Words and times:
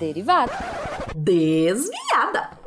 derivada. 0.00 0.52
Desviada. 1.14 2.58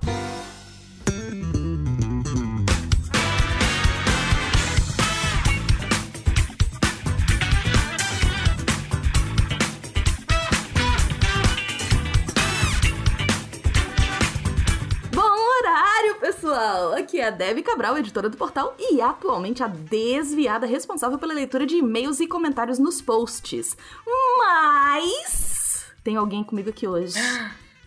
pessoal! 16.20 16.94
Aqui 16.94 17.20
é 17.20 17.28
a 17.28 17.30
Debbie 17.30 17.64
Cabral, 17.64 17.98
editora 17.98 18.30
do 18.30 18.38
portal 18.38 18.76
e 18.80 19.02
atualmente 19.02 19.64
a 19.64 19.68
desviada 19.68 20.66
responsável 20.66 21.18
pela 21.18 21.34
leitura 21.34 21.66
de 21.66 21.76
e-mails 21.76 22.20
e 22.20 22.28
comentários 22.28 22.80
nos 22.80 23.02
posts. 23.02 23.76
Mas 24.38 25.53
tem 26.04 26.18
alguém 26.18 26.44
comigo 26.44 26.70
aqui 26.70 26.88
hoje. 26.88 27.16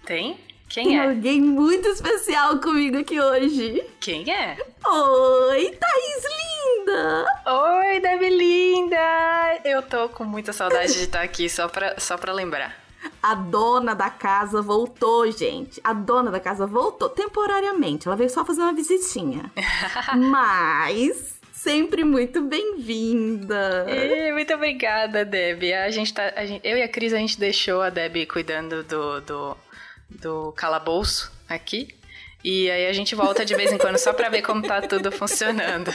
Tem? 0.06 0.40
Quem 0.68 0.86
tem 0.86 0.98
é? 0.98 1.08
alguém 1.08 1.40
muito 1.40 1.86
especial 1.88 2.58
comigo 2.58 2.98
aqui 2.98 3.20
hoje. 3.20 3.84
Quem 4.00 4.32
é? 4.32 4.56
Oi, 4.84 5.78
Thaís 5.78 6.24
Linda! 6.24 7.26
Oi, 7.46 8.00
Debbie 8.00 8.30
Linda! 8.30 9.60
Eu 9.64 9.82
tô 9.82 10.08
com 10.08 10.24
muita 10.24 10.52
saudade 10.52 10.94
de 10.94 11.02
estar 11.02 11.22
aqui, 11.22 11.48
só 11.48 11.68
pra, 11.68 12.00
só 12.00 12.16
pra 12.16 12.32
lembrar. 12.32 12.74
A 13.22 13.34
dona 13.34 13.94
da 13.94 14.10
casa 14.10 14.62
voltou, 14.62 15.30
gente. 15.30 15.80
A 15.84 15.92
dona 15.92 16.30
da 16.30 16.40
casa 16.40 16.66
voltou 16.66 17.08
temporariamente. 17.08 18.08
Ela 18.08 18.16
veio 18.16 18.30
só 18.30 18.44
fazer 18.44 18.62
uma 18.62 18.72
visitinha. 18.72 19.52
Mas 20.16 21.35
sempre 21.66 22.04
muito 22.04 22.42
bem-vinda. 22.42 23.84
Muito 24.32 24.54
obrigada, 24.54 25.24
Deb. 25.24 25.64
A 25.72 25.90
gente 25.90 26.14
tá, 26.14 26.32
a 26.36 26.46
gente, 26.46 26.60
eu 26.64 26.78
e 26.78 26.82
a 26.82 26.88
Cris, 26.88 27.12
a 27.12 27.16
gente 27.16 27.40
deixou 27.40 27.82
a 27.82 27.90
Deb 27.90 28.24
cuidando 28.26 28.84
do, 28.84 29.20
do, 29.22 29.56
do 30.08 30.52
calabouço 30.52 31.32
aqui. 31.48 31.88
E 32.44 32.70
aí 32.70 32.86
a 32.86 32.92
gente 32.92 33.16
volta 33.16 33.44
de 33.44 33.56
vez 33.56 33.72
em 33.72 33.78
quando 33.78 33.98
só 33.98 34.12
pra 34.12 34.28
ver 34.28 34.42
como 34.42 34.62
tá 34.62 34.80
tudo 34.80 35.10
funcionando. 35.10 35.92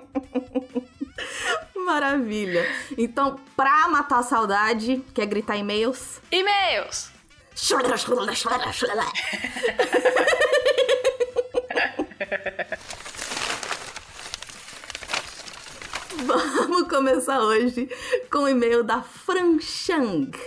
Maravilha. 1.76 2.66
Então, 2.96 3.38
pra 3.54 3.86
matar 3.90 4.20
a 4.20 4.22
saudade, 4.22 5.04
quer 5.12 5.26
gritar 5.26 5.58
e-mails? 5.58 6.22
E-mails! 6.32 7.12
Vamos 16.26 16.88
começar 16.88 17.40
hoje 17.40 17.88
com 18.30 18.40
o 18.40 18.48
e-mail 18.48 18.84
da 18.84 19.02
Fran 19.02 19.58
Chang. 19.60 20.38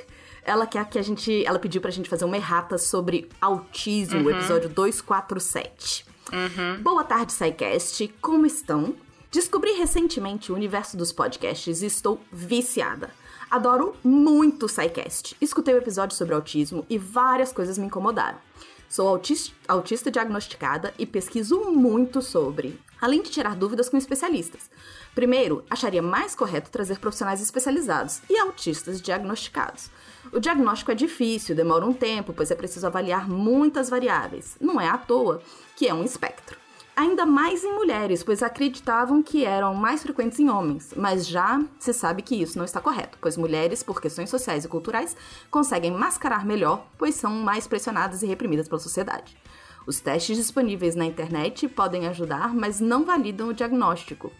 Ela 0.43 0.67
quer 0.67 0.87
que 0.87 0.99
a 0.99 1.01
gente. 1.01 1.43
Ela 1.45 1.57
pediu 1.57 1.81
pra 1.81 1.89
gente 1.89 2.09
fazer 2.09 2.25
uma 2.25 2.37
errata 2.37 2.77
sobre 2.77 3.27
autismo, 3.41 4.21
uhum. 4.21 4.29
episódio 4.29 4.69
247. 4.69 6.05
Uhum. 6.31 6.81
Boa 6.83 7.03
tarde, 7.03 7.33
SciCast. 7.33 8.07
Como 8.21 8.45
estão? 8.45 8.95
Descobri 9.31 9.71
recentemente 9.71 10.51
o 10.51 10.55
universo 10.55 10.95
dos 10.95 11.11
podcasts 11.11 11.81
e 11.81 11.85
estou 11.87 12.21
viciada. 12.31 13.09
Adoro 13.49 13.95
muito 14.03 14.67
o 14.67 14.69
SciCast. 14.69 15.35
Escutei 15.41 15.73
o 15.73 15.77
episódio 15.77 16.15
sobre 16.15 16.35
autismo 16.35 16.85
e 16.89 16.97
várias 16.97 17.51
coisas 17.51 17.77
me 17.77 17.87
incomodaram. 17.87 18.37
Sou 18.87 19.07
autista, 19.07 19.53
autista 19.67 20.11
diagnosticada 20.11 20.93
e 20.97 21.05
pesquiso 21.05 21.71
muito 21.71 22.21
sobre, 22.21 22.79
além 23.05 23.21
de 23.21 23.29
tirar 23.29 23.55
dúvidas 23.55 23.87
com 23.87 23.97
especialistas. 23.97 24.69
Primeiro, 25.13 25.63
acharia 25.69 26.01
mais 26.01 26.33
correto 26.33 26.71
trazer 26.71 26.99
profissionais 26.99 27.41
especializados 27.41 28.21
e 28.29 28.37
autistas 28.37 28.99
diagnosticados. 28.99 29.89
O 30.33 30.39
diagnóstico 30.39 30.91
é 30.91 30.95
difícil, 30.95 31.55
demora 31.55 31.85
um 31.85 31.93
tempo, 31.93 32.33
pois 32.33 32.49
é 32.49 32.55
preciso 32.55 32.87
avaliar 32.87 33.29
muitas 33.29 33.89
variáveis. 33.89 34.57
Não 34.59 34.81
é 34.81 34.89
à 34.89 34.97
toa 34.97 35.41
que 35.75 35.87
é 35.87 35.93
um 35.93 36.03
espectro 36.03 36.57
ainda 36.95 37.25
mais 37.25 37.63
em 37.63 37.73
mulheres, 37.73 38.23
pois 38.23 38.41
acreditavam 38.41 39.21
que 39.21 39.43
eram 39.43 39.75
mais 39.75 40.01
frequentes 40.01 40.39
em 40.39 40.49
homens, 40.49 40.93
mas 40.95 41.27
já 41.27 41.61
se 41.77 41.93
sabe 41.93 42.21
que 42.21 42.41
isso 42.41 42.57
não 42.57 42.63
está 42.63 42.79
correto, 42.79 43.17
pois 43.19 43.35
mulheres, 43.35 43.83
por 43.83 43.99
questões 43.99 44.29
sociais 44.29 44.63
e 44.63 44.67
culturais, 44.69 45.15
conseguem 45.51 45.91
mascarar 45.91 46.45
melhor, 46.45 46.87
pois 46.97 47.15
são 47.15 47.31
mais 47.31 47.67
pressionadas 47.67 48.23
e 48.23 48.25
reprimidas 48.25 48.69
pela 48.69 48.79
sociedade. 48.79 49.35
Os 49.85 49.99
testes 49.99 50.37
disponíveis 50.37 50.95
na 50.95 51.05
internet 51.05 51.67
podem 51.67 52.07
ajudar, 52.07 52.53
mas 52.53 52.79
não 52.79 53.05
validam 53.05 53.49
o 53.49 53.53
diagnóstico, 53.53 54.31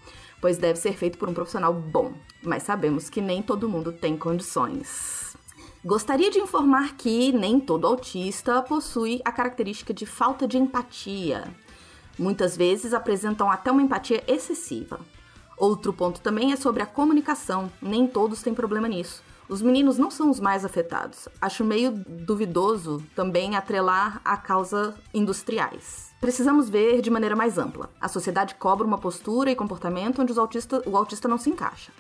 pois 0.42 0.58
deve 0.58 0.80
ser 0.80 0.94
feito 0.94 1.18
por 1.18 1.30
um 1.30 1.34
profissional 1.34 1.74
bom, 1.74 2.14
mas 2.44 2.64
sabemos 2.64 3.10
que 3.10 3.22
nem 3.22 3.42
todo 3.42 3.70
mundo 3.70 3.92
tem 3.92 4.18
condições. 4.18 5.36
Gostaria 5.84 6.32
de 6.32 6.40
informar 6.40 6.96
que 6.96 7.32
nem 7.32 7.60
todo 7.60 7.86
autista 7.86 8.62
possui 8.64 9.22
a 9.24 9.32
característica 9.32 9.94
de 9.94 10.06
falta 10.06 10.48
de 10.48 10.58
empatia, 10.58 11.44
Muitas 12.18 12.56
vezes 12.56 12.94
apresentam 12.94 13.52
até 13.52 13.70
uma 13.70 13.82
empatia 13.82 14.24
excessiva. 14.26 15.00
Outro 15.58 15.92
ponto 15.92 16.22
também 16.22 16.54
é 16.54 16.56
sobre 16.56 16.82
a 16.82 16.86
comunicação, 16.86 17.72
nem 17.82 18.08
todos 18.08 18.42
têm 18.42 18.54
problema 18.54 18.88
nisso. 18.88 19.22
Os 19.48 19.62
meninos 19.62 19.98
não 19.98 20.10
são 20.10 20.32
os 20.32 20.40
mais 20.40 20.66
afetados. 20.66 21.30
Acho 21.40 21.64
meio 21.64 21.92
duvidoso 21.92 23.04
também 23.16 23.56
atrelar 23.56 24.20
a 24.26 24.36
causa 24.36 24.96
industriais. 25.14 26.12
Precisamos 26.20 26.68
ver 26.68 27.02
de 27.02 27.12
maneira 27.12 27.36
mais 27.36 27.60
ampla. 27.60 27.92
A 28.02 28.08
sociedade 28.08 28.56
cobra 28.56 28.88
uma 28.88 28.98
postura 28.98 29.52
e 29.52 29.56
comportamento 29.56 30.20
onde 30.22 30.38
autista, 30.38 30.82
o 30.88 30.98
autista 30.98 31.28
não 31.28 31.38
se 31.38 31.52
encaixa. 31.52 31.92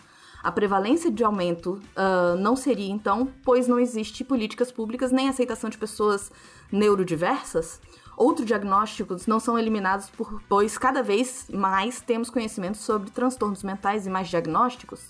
A 0.41 0.51
prevalência 0.51 1.11
de 1.11 1.23
aumento 1.23 1.81
uh, 1.95 2.37
não 2.39 2.55
seria, 2.55 2.91
então, 2.91 3.27
pois 3.43 3.67
não 3.67 3.79
existe 3.79 4.23
políticas 4.23 4.71
públicas 4.71 5.11
nem 5.11 5.29
aceitação 5.29 5.69
de 5.69 5.77
pessoas 5.77 6.31
neurodiversas? 6.71 7.79
Outros 8.17 8.47
diagnósticos 8.47 9.27
não 9.27 9.39
são 9.39 9.57
eliminados 9.57 10.09
por, 10.09 10.41
pois 10.47 10.77
cada 10.77 11.03
vez 11.03 11.47
mais 11.51 11.99
temos 11.99 12.29
conhecimento 12.29 12.77
sobre 12.77 13.09
transtornos 13.09 13.61
mentais 13.61 14.07
e 14.07 14.09
mais 14.09 14.29
diagnósticos. 14.29 15.01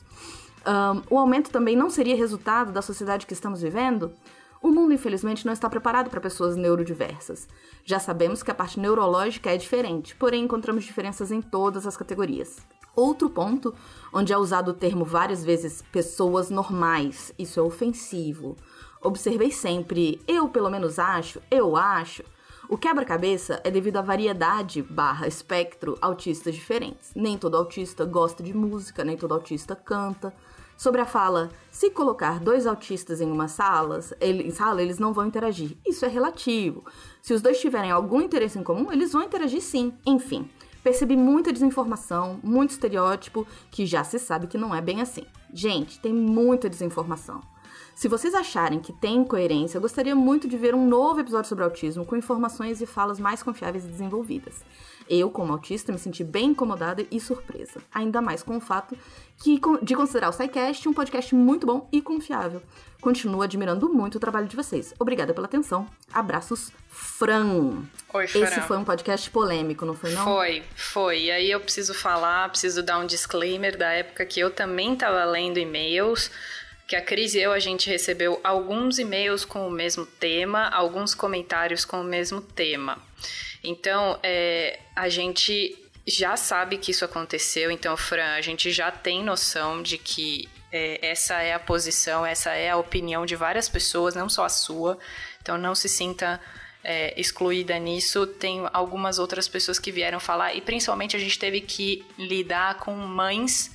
Um, 0.67 1.15
o 1.15 1.19
aumento 1.19 1.51
também 1.51 1.75
não 1.75 1.89
seria 1.89 2.15
resultado 2.15 2.71
da 2.71 2.81
sociedade 2.81 3.25
que 3.25 3.33
estamos 3.33 3.61
vivendo? 3.61 4.11
O 4.61 4.71
mundo, 4.71 4.93
infelizmente, 4.93 5.45
não 5.45 5.53
está 5.53 5.69
preparado 5.69 6.09
para 6.09 6.19
pessoas 6.19 6.55
neurodiversas. 6.55 7.47
Já 7.83 7.99
sabemos 7.99 8.41
que 8.41 8.49
a 8.49 8.55
parte 8.55 8.79
neurológica 8.79 9.53
é 9.53 9.57
diferente, 9.57 10.15
porém 10.15 10.43
encontramos 10.43 10.83
diferenças 10.83 11.31
em 11.31 11.39
todas 11.39 11.85
as 11.85 11.95
categorias. 11.95 12.57
Outro 12.95 13.29
ponto, 13.29 13.75
onde 14.11 14.33
é 14.33 14.37
usado 14.37 14.69
o 14.71 14.73
termo 14.73 15.05
várias 15.05 15.43
vezes 15.43 15.83
pessoas 15.91 16.49
normais, 16.49 17.31
isso 17.37 17.59
é 17.59 17.63
ofensivo. 17.63 18.55
Observei 19.03 19.51
sempre, 19.51 20.19
eu 20.27 20.49
pelo 20.49 20.71
menos 20.71 20.97
acho, 20.97 21.39
eu 21.51 21.75
acho, 21.75 22.23
o 22.67 22.77
quebra-cabeça 22.77 23.61
é 23.63 23.69
devido 23.69 23.97
à 23.97 24.01
variedade 24.01 24.81
barra 24.81 25.27
espectro 25.27 25.95
autistas 26.01 26.55
diferentes. 26.55 27.11
Nem 27.15 27.37
todo 27.37 27.55
autista 27.55 28.03
gosta 28.05 28.41
de 28.41 28.55
música, 28.55 29.03
nem 29.03 29.15
todo 29.15 29.35
autista 29.35 29.75
canta. 29.75 30.33
Sobre 30.77 30.99
a 30.99 31.05
fala, 31.05 31.49
se 31.71 31.89
colocar 31.89 32.39
dois 32.39 32.67
autistas 32.67 33.21
em 33.21 33.31
uma 33.31 33.47
sala, 33.47 33.99
ele, 34.19 34.43
em 34.43 34.51
sala, 34.51 34.81
eles 34.81 34.99
não 34.99 35.13
vão 35.13 35.25
interagir. 35.25 35.77
Isso 35.85 36.05
é 36.05 36.07
relativo. 36.07 36.83
Se 37.21 37.33
os 37.33 37.41
dois 37.41 37.59
tiverem 37.59 37.91
algum 37.91 38.21
interesse 38.21 38.59
em 38.59 38.63
comum, 38.63 38.91
eles 38.91 39.13
vão 39.13 39.23
interagir 39.23 39.61
sim. 39.61 39.93
Enfim, 40.05 40.49
percebi 40.83 41.15
muita 41.15 41.53
desinformação, 41.53 42.39
muito 42.43 42.71
estereótipo, 42.71 43.47
que 43.71 43.85
já 43.85 44.03
se 44.03 44.19
sabe 44.19 44.47
que 44.47 44.57
não 44.57 44.75
é 44.75 44.81
bem 44.81 45.01
assim. 45.01 45.25
Gente, 45.53 45.99
tem 45.99 46.13
muita 46.13 46.69
desinformação. 46.69 47.41
Se 47.95 48.09
vocês 48.09 48.35
acharem 48.35 48.81
que 48.81 48.91
tem 48.91 49.23
coerência, 49.23 49.77
eu 49.77 49.81
gostaria 49.81 50.13
muito 50.13 50.49
de 50.49 50.57
ver 50.57 50.75
um 50.75 50.85
novo 50.85 51.21
episódio 51.21 51.47
sobre 51.47 51.63
autismo 51.63 52.05
com 52.05 52.17
informações 52.17 52.81
e 52.81 52.85
falas 52.85 53.21
mais 53.21 53.41
confiáveis 53.41 53.85
e 53.85 53.87
desenvolvidas. 53.87 54.65
Eu, 55.09 55.29
como 55.29 55.53
autista, 55.53 55.93
me 55.93 55.97
senti 55.97 56.21
bem 56.21 56.47
incomodada 56.47 57.05
e 57.09 57.21
surpresa. 57.21 57.79
Ainda 57.93 58.21
mais 58.21 58.43
com 58.43 58.57
o 58.57 58.59
fato 58.59 58.97
que, 59.37 59.61
de 59.81 59.95
considerar 59.95 60.29
o 60.29 60.33
SciCast 60.33 60.89
um 60.89 60.93
podcast 60.93 61.33
muito 61.33 61.65
bom 61.65 61.87
e 61.89 62.01
confiável. 62.01 62.61
Continuo 62.99 63.41
admirando 63.41 63.87
muito 63.87 64.15
o 64.15 64.19
trabalho 64.19 64.47
de 64.47 64.57
vocês. 64.57 64.93
Obrigada 64.99 65.33
pela 65.33 65.45
atenção. 65.45 65.87
Abraços, 66.11 66.71
Fran. 66.89 67.83
Oi, 68.13 68.27
Fran. 68.27 68.43
Esse 68.43 68.61
foi 68.61 68.77
um 68.77 68.83
podcast 68.83 69.29
polêmico, 69.29 69.85
não 69.85 69.93
foi 69.93 70.11
não? 70.11 70.25
Foi, 70.25 70.63
foi. 70.75 71.21
E 71.25 71.31
aí 71.31 71.51
eu 71.51 71.61
preciso 71.61 71.93
falar, 71.93 72.49
preciso 72.49 72.83
dar 72.83 72.97
um 72.97 73.05
disclaimer 73.05 73.77
da 73.77 73.91
época 73.91 74.25
que 74.25 74.39
eu 74.39 74.49
também 74.49 74.93
estava 74.93 75.23
lendo 75.23 75.59
e-mails 75.59 76.29
que 76.87 76.95
a 76.95 77.01
Cris 77.01 77.33
e 77.33 77.39
eu 77.39 77.51
a 77.51 77.59
gente 77.59 77.89
recebeu 77.89 78.39
alguns 78.43 78.99
e-mails 78.99 79.43
com 79.43 79.67
o 79.67 79.71
mesmo 79.71 80.05
tema, 80.05 80.67
alguns 80.69 81.15
comentários 81.15 81.83
com 81.83 82.01
o 82.01 82.03
mesmo 82.03 82.41
tema. 82.41 83.01
Então, 83.63 84.19
é, 84.21 84.79
a 84.95 85.09
gente 85.09 85.75
já 86.05 86.37
sabe 86.37 86.77
que 86.77 86.91
isso 86.91 87.03
aconteceu, 87.03 87.71
então, 87.71 87.97
Fran, 87.97 88.35
a 88.35 88.41
gente 88.41 88.71
já 88.71 88.91
tem 88.91 89.23
noção 89.23 89.81
de 89.81 89.97
que 89.97 90.47
é, 90.71 90.99
essa 91.01 91.41
é 91.41 91.53
a 91.53 91.59
posição, 91.59 92.23
essa 92.23 92.51
é 92.51 92.69
a 92.69 92.77
opinião 92.77 93.25
de 93.25 93.35
várias 93.35 93.67
pessoas, 93.67 94.13
não 94.13 94.29
só 94.29 94.45
a 94.45 94.49
sua. 94.49 94.99
Então, 95.41 95.57
não 95.57 95.73
se 95.73 95.89
sinta 95.89 96.39
é, 96.83 97.19
excluída 97.19 97.79
nisso. 97.79 98.27
Tem 98.27 98.61
algumas 98.71 99.17
outras 99.17 99.47
pessoas 99.47 99.79
que 99.79 99.91
vieram 99.91 100.19
falar, 100.19 100.53
e 100.53 100.61
principalmente 100.61 101.15
a 101.15 101.19
gente 101.19 101.39
teve 101.39 101.61
que 101.61 102.05
lidar 102.19 102.75
com 102.77 102.95
mães 102.95 103.74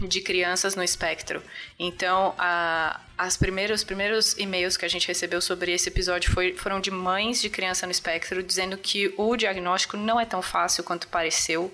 de 0.00 0.20
crianças 0.20 0.74
no 0.74 0.82
espectro. 0.82 1.42
Então, 1.78 2.34
a, 2.38 3.00
as 3.16 3.36
primeiros, 3.36 3.80
os 3.80 3.84
primeiros 3.84 4.38
e-mails 4.38 4.76
que 4.76 4.84
a 4.84 4.88
gente 4.88 5.06
recebeu 5.06 5.40
sobre 5.40 5.72
esse 5.72 5.88
episódio 5.88 6.32
foi, 6.32 6.56
foram 6.56 6.80
de 6.80 6.90
mães 6.90 7.40
de 7.40 7.50
criança 7.50 7.86
no 7.86 7.92
espectro, 7.92 8.42
dizendo 8.42 8.76
que 8.76 9.12
o 9.16 9.36
diagnóstico 9.36 9.96
não 9.96 10.18
é 10.18 10.24
tão 10.24 10.42
fácil 10.42 10.84
quanto 10.84 11.08
pareceu. 11.08 11.72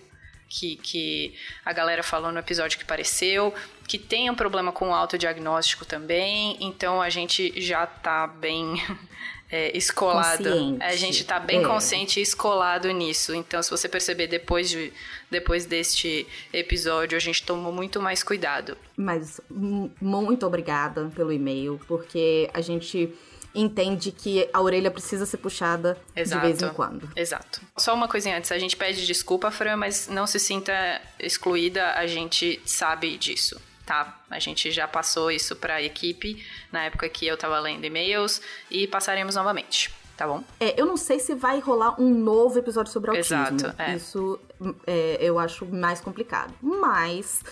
Que, 0.50 0.76
que 0.76 1.34
a 1.62 1.74
galera 1.74 2.02
falou 2.02 2.32
no 2.32 2.38
episódio 2.38 2.78
que 2.78 2.84
pareceu, 2.86 3.54
que 3.86 3.98
tem 3.98 4.30
um 4.30 4.34
problema 4.34 4.72
com 4.72 4.88
o 4.88 4.94
autodiagnóstico 4.94 5.84
também, 5.84 6.56
então 6.58 7.02
a 7.02 7.10
gente 7.10 7.52
já 7.60 7.86
tá 7.86 8.26
bem 8.26 8.82
é, 9.50 9.76
escolado. 9.76 10.44
Consciente. 10.44 10.82
A 10.82 10.94
gente 10.96 11.24
tá 11.24 11.38
bem 11.40 11.60
É. 11.64 11.66
consciente 11.66 12.20
e 12.20 12.22
escolado 12.22 12.90
nisso. 12.90 13.34
Então, 13.34 13.62
se 13.62 13.70
você 13.70 13.88
perceber 13.88 14.26
depois, 14.26 14.68
de, 14.68 14.92
depois 15.30 15.64
deste 15.64 16.26
episódio, 16.52 17.16
a 17.16 17.20
gente 17.20 17.42
tomou 17.42 17.72
muito 17.72 18.00
mais 18.00 18.22
cuidado. 18.22 18.76
Mas 18.96 19.40
mu- 19.50 19.90
muito 20.00 20.46
obrigada 20.46 21.10
pelo 21.14 21.32
e-mail, 21.32 21.80
porque 21.88 22.50
a 22.52 22.60
gente 22.60 23.12
entende 23.54 24.12
que 24.12 24.48
a 24.52 24.60
orelha 24.60 24.90
precisa 24.90 25.24
ser 25.24 25.38
puxada 25.38 25.98
Exato. 26.14 26.42
de 26.42 26.46
vez 26.52 26.62
em 26.62 26.68
quando. 26.74 27.10
Exato. 27.16 27.60
Só 27.76 27.94
uma 27.94 28.06
coisinha 28.06 28.36
antes, 28.36 28.52
a 28.52 28.58
gente 28.58 28.76
pede 28.76 29.06
desculpa, 29.06 29.50
Fran, 29.50 29.76
mas 29.76 30.06
não 30.08 30.26
se 30.26 30.38
sinta 30.38 31.00
excluída, 31.18 31.94
a 31.94 32.06
gente 32.06 32.60
sabe 32.66 33.16
disso. 33.16 33.60
Tá? 33.88 34.20
A 34.28 34.38
gente 34.38 34.70
já 34.70 34.86
passou 34.86 35.30
isso 35.30 35.56
pra 35.56 35.80
equipe 35.80 36.44
na 36.70 36.84
época 36.84 37.08
que 37.08 37.26
eu 37.26 37.38
tava 37.38 37.58
lendo 37.58 37.86
e-mails 37.86 38.42
e 38.70 38.86
passaremos 38.86 39.34
novamente, 39.34 39.90
tá 40.14 40.26
bom? 40.26 40.44
É, 40.60 40.78
eu 40.78 40.84
não 40.84 40.98
sei 40.98 41.18
se 41.18 41.34
vai 41.34 41.58
rolar 41.58 41.98
um 41.98 42.10
novo 42.10 42.58
episódio 42.58 42.92
sobre 42.92 43.12
autismo. 43.12 43.38
Exato, 43.38 43.74
é. 43.78 43.96
Isso 43.96 44.38
é, 44.86 45.16
eu 45.22 45.38
acho 45.38 45.64
mais 45.64 46.02
complicado. 46.02 46.52
Mas 46.60 47.42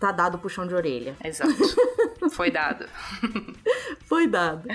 tá 0.00 0.10
dado 0.10 0.34
o 0.34 0.38
puxão 0.38 0.66
de 0.66 0.74
orelha. 0.74 1.14
Exato. 1.22 1.54
Foi 2.34 2.50
dado. 2.50 2.88
Foi 4.06 4.26
dado. 4.26 4.66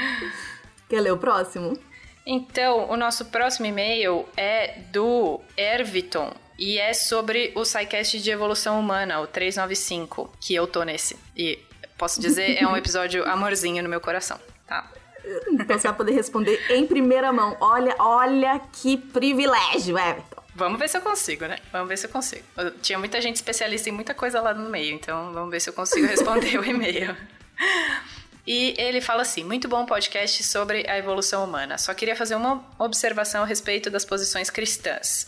Quer 0.87 1.01
ler 1.01 1.11
o 1.11 1.17
próximo? 1.17 1.77
Então, 2.25 2.89
o 2.89 2.95
nosso 2.95 3.25
próximo 3.25 3.65
e-mail 3.65 4.25
é 4.37 4.79
do 4.93 5.41
Erviton. 5.57 6.33
E 6.63 6.77
é 6.77 6.93
sobre 6.93 7.51
o 7.55 7.65
SciCast 7.65 8.21
de 8.21 8.29
Evolução 8.29 8.79
Humana, 8.79 9.19
o 9.19 9.25
395, 9.25 10.31
que 10.39 10.53
eu 10.53 10.67
tô 10.67 10.83
nesse. 10.83 11.17
E 11.35 11.57
posso 11.97 12.21
dizer, 12.21 12.61
é 12.61 12.67
um 12.67 12.77
episódio 12.77 13.27
amorzinho 13.27 13.81
no 13.81 13.89
meu 13.89 13.99
coração, 13.99 14.39
tá? 14.67 14.87
Então 15.51 15.79
você 15.79 15.87
vai 15.87 15.97
poder 15.97 16.11
responder 16.11 16.63
em 16.69 16.85
primeira 16.85 17.33
mão. 17.33 17.57
Olha, 17.59 17.95
olha 17.97 18.61
que 18.73 18.95
privilégio, 18.95 19.97
Everton. 19.97 20.39
Vamos 20.53 20.77
ver 20.77 20.87
se 20.87 20.97
eu 20.97 21.01
consigo, 21.01 21.45
né? 21.47 21.57
Vamos 21.71 21.87
ver 21.87 21.97
se 21.97 22.05
eu 22.05 22.11
consigo. 22.11 22.43
Eu- 22.55 22.71
tinha 22.79 22.99
muita 22.99 23.19
gente 23.19 23.37
especialista 23.37 23.89
em 23.89 23.91
muita 23.91 24.13
coisa 24.13 24.39
lá 24.39 24.53
no 24.53 24.69
meio, 24.69 24.93
então 24.93 25.33
vamos 25.33 25.49
ver 25.49 25.59
se 25.61 25.69
eu 25.69 25.73
consigo 25.73 26.05
responder 26.05 26.59
o 26.59 26.63
e-mail. 26.63 27.17
E 28.45 28.75
ele 28.77 29.01
fala 29.01 29.23
assim: 29.23 29.43
muito 29.43 29.67
bom 29.67 29.83
podcast 29.85 30.43
sobre 30.43 30.87
a 30.87 30.95
evolução 30.97 31.43
humana. 31.43 31.79
Só 31.79 31.91
queria 31.95 32.15
fazer 32.15 32.35
uma 32.35 32.63
observação 32.77 33.41
a 33.43 33.45
respeito 33.47 33.89
das 33.89 34.05
posições 34.05 34.49
cristãs. 34.51 35.27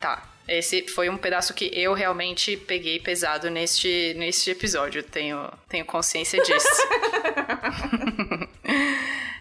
Tá. 0.00 0.22
Esse 0.48 0.86
foi 0.88 1.08
um 1.08 1.16
pedaço 1.16 1.52
que 1.54 1.70
eu 1.72 1.92
realmente 1.92 2.56
peguei 2.56 3.00
pesado 3.00 3.50
neste, 3.50 4.14
neste 4.16 4.50
episódio. 4.50 5.02
Tenho, 5.02 5.50
tenho 5.68 5.84
consciência 5.84 6.42
disso. 6.42 6.68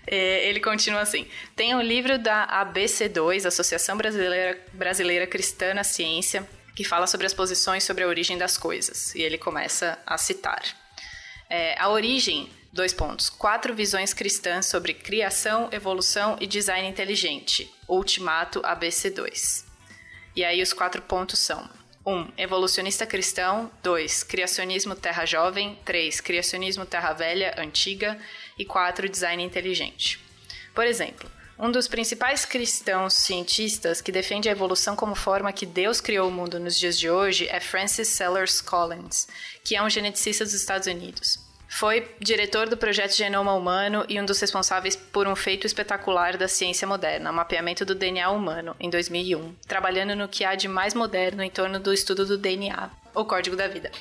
É, 0.07 0.47
ele 0.47 0.59
continua 0.59 1.01
assim: 1.01 1.25
tem 1.55 1.75
um 1.75 1.81
livro 1.81 2.19
da 2.19 2.47
ABC2, 2.63 3.45
Associação 3.45 3.97
Brasileira, 3.97 4.63
Brasileira 4.71 5.25
Cristã 5.25 5.73
na 5.73 5.83
Ciência, 5.83 6.47
que 6.75 6.83
fala 6.83 7.07
sobre 7.07 7.25
as 7.25 7.33
posições 7.33 7.83
sobre 7.83 8.03
a 8.03 8.07
origem 8.07 8.37
das 8.37 8.57
coisas. 8.57 9.15
E 9.15 9.21
ele 9.23 9.37
começa 9.37 9.97
a 10.05 10.17
citar. 10.17 10.61
É, 11.49 11.79
a 11.79 11.89
origem, 11.89 12.49
dois 12.71 12.93
pontos. 12.93 13.29
Quatro 13.29 13.73
visões 13.73 14.13
cristãs 14.13 14.67
sobre 14.67 14.93
criação, 14.93 15.69
evolução 15.71 16.37
e 16.39 16.45
design 16.45 16.87
inteligente. 16.87 17.67
Ultimato 17.87 18.61
ABC2. 18.61 19.64
E 20.35 20.43
aí 20.43 20.61
os 20.61 20.73
quatro 20.73 21.01
pontos 21.01 21.39
são: 21.39 21.69
1. 22.05 22.11
Um, 22.11 22.31
evolucionista 22.37 23.05
cristão. 23.05 23.71
2. 23.81 24.23
Criacionismo 24.23 24.95
terra 24.95 25.25
jovem. 25.25 25.79
3. 25.85 26.21
Criacionismo 26.21 26.85
terra 26.85 27.13
velha, 27.13 27.55
antiga. 27.57 28.19
E 28.57 28.65
4. 28.65 29.07
Design 29.07 29.43
inteligente. 29.43 30.19
Por 30.73 30.85
exemplo, 30.85 31.31
um 31.57 31.71
dos 31.71 31.87
principais 31.87 32.43
cristãos 32.43 33.13
cientistas 33.13 34.01
que 34.01 34.11
defende 34.11 34.49
a 34.49 34.51
evolução 34.51 34.93
como 34.93 35.15
forma 35.15 35.53
que 35.53 35.65
Deus 35.65 36.01
criou 36.01 36.27
o 36.27 36.31
mundo 36.31 36.59
nos 36.59 36.77
dias 36.77 36.99
de 36.99 37.09
hoje 37.09 37.47
é 37.47 37.61
Francis 37.61 38.09
Sellers 38.09 38.59
Collins, 38.59 39.27
que 39.63 39.75
é 39.75 39.81
um 39.81 39.89
geneticista 39.89 40.43
dos 40.43 40.53
Estados 40.53 40.87
Unidos. 40.87 41.44
Foi 41.67 42.07
diretor 42.19 42.69
do 42.69 42.77
projeto 42.77 43.15
Genoma 43.15 43.53
Humano 43.53 44.05
e 44.07 44.19
um 44.19 44.25
dos 44.25 44.39
responsáveis 44.39 44.95
por 44.95 45.27
um 45.27 45.35
feito 45.35 45.65
espetacular 45.65 46.37
da 46.37 46.47
ciência 46.47 46.87
moderna, 46.87 47.31
o 47.31 47.33
mapeamento 47.33 47.83
do 47.83 47.95
DNA 47.95 48.29
humano, 48.29 48.75
em 48.79 48.89
2001, 48.89 49.55
trabalhando 49.67 50.15
no 50.15 50.27
que 50.27 50.45
há 50.45 50.55
de 50.55 50.67
mais 50.67 50.93
moderno 50.93 51.43
em 51.43 51.49
torno 51.49 51.79
do 51.79 51.91
estudo 51.91 52.25
do 52.25 52.37
DNA, 52.37 52.89
o 53.13 53.25
código 53.25 53.55
da 53.55 53.67
vida. 53.67 53.91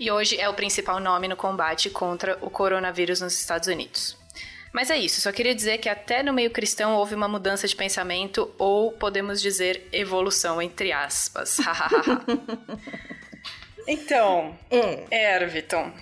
E 0.00 0.10
hoje 0.10 0.38
é 0.38 0.48
o 0.48 0.54
principal 0.54 1.00
nome 1.00 1.28
no 1.28 1.36
combate 1.36 1.88
contra 1.90 2.38
o 2.40 2.50
coronavírus 2.50 3.20
nos 3.20 3.38
Estados 3.38 3.68
Unidos. 3.68 4.16
Mas 4.72 4.90
é 4.90 4.98
isso, 4.98 5.20
só 5.20 5.32
queria 5.32 5.54
dizer 5.54 5.78
que 5.78 5.88
até 5.88 6.22
no 6.22 6.34
meio 6.34 6.50
cristão 6.50 6.96
houve 6.96 7.14
uma 7.14 7.28
mudança 7.28 7.66
de 7.66 7.74
pensamento, 7.74 8.52
ou 8.58 8.92
podemos 8.92 9.40
dizer 9.40 9.88
evolução, 9.90 10.60
entre 10.60 10.92
aspas. 10.92 11.58
então, 13.88 14.58
É. 14.70 15.34
Erviton. 15.36 15.92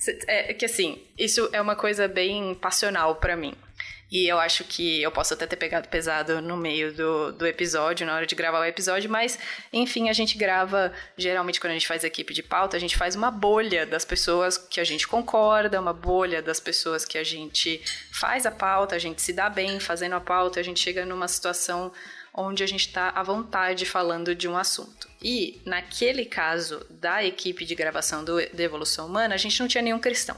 Cê- 0.00 0.18
É 0.26 0.54
que 0.54 0.64
assim, 0.64 0.98
isso 1.18 1.48
é 1.52 1.60
uma 1.60 1.76
coisa 1.76 2.08
bem 2.08 2.54
passional 2.54 3.16
pra 3.16 3.36
mim. 3.36 3.52
E 4.10 4.26
eu 4.26 4.40
acho 4.40 4.64
que 4.64 5.00
eu 5.00 5.10
posso 5.12 5.34
até 5.34 5.46
ter 5.46 5.54
pegado 5.54 5.88
pesado 5.88 6.42
no 6.42 6.56
meio 6.56 6.92
do, 6.92 7.32
do 7.32 7.46
episódio, 7.46 8.04
na 8.04 8.14
hora 8.14 8.26
de 8.26 8.34
gravar 8.34 8.60
o 8.60 8.64
episódio, 8.64 9.08
mas 9.08 9.38
enfim, 9.72 10.08
a 10.08 10.12
gente 10.12 10.36
grava. 10.36 10.92
Geralmente, 11.16 11.60
quando 11.60 11.70
a 11.70 11.74
gente 11.74 11.86
faz 11.86 12.02
equipe 12.02 12.34
de 12.34 12.42
pauta, 12.42 12.76
a 12.76 12.80
gente 12.80 12.96
faz 12.96 13.14
uma 13.14 13.30
bolha 13.30 13.86
das 13.86 14.04
pessoas 14.04 14.58
que 14.58 14.80
a 14.80 14.84
gente 14.84 15.06
concorda, 15.06 15.80
uma 15.80 15.92
bolha 15.92 16.42
das 16.42 16.58
pessoas 16.58 17.04
que 17.04 17.18
a 17.18 17.24
gente 17.24 17.80
faz 18.10 18.46
a 18.46 18.50
pauta, 18.50 18.96
a 18.96 18.98
gente 18.98 19.22
se 19.22 19.32
dá 19.32 19.48
bem 19.48 19.78
fazendo 19.78 20.16
a 20.16 20.20
pauta, 20.20 20.58
a 20.58 20.62
gente 20.62 20.80
chega 20.80 21.06
numa 21.06 21.28
situação 21.28 21.92
onde 22.34 22.64
a 22.64 22.66
gente 22.66 22.86
está 22.86 23.10
à 23.10 23.22
vontade 23.22 23.86
falando 23.86 24.34
de 24.34 24.48
um 24.48 24.56
assunto. 24.56 25.08
E 25.22 25.60
naquele 25.64 26.24
caso 26.24 26.84
da 26.90 27.24
equipe 27.24 27.64
de 27.64 27.74
gravação 27.76 28.24
do, 28.24 28.36
da 28.52 28.62
Evolução 28.62 29.06
Humana, 29.06 29.34
a 29.34 29.38
gente 29.38 29.60
não 29.60 29.68
tinha 29.68 29.82
nenhum 29.82 29.98
cristão. 29.98 30.36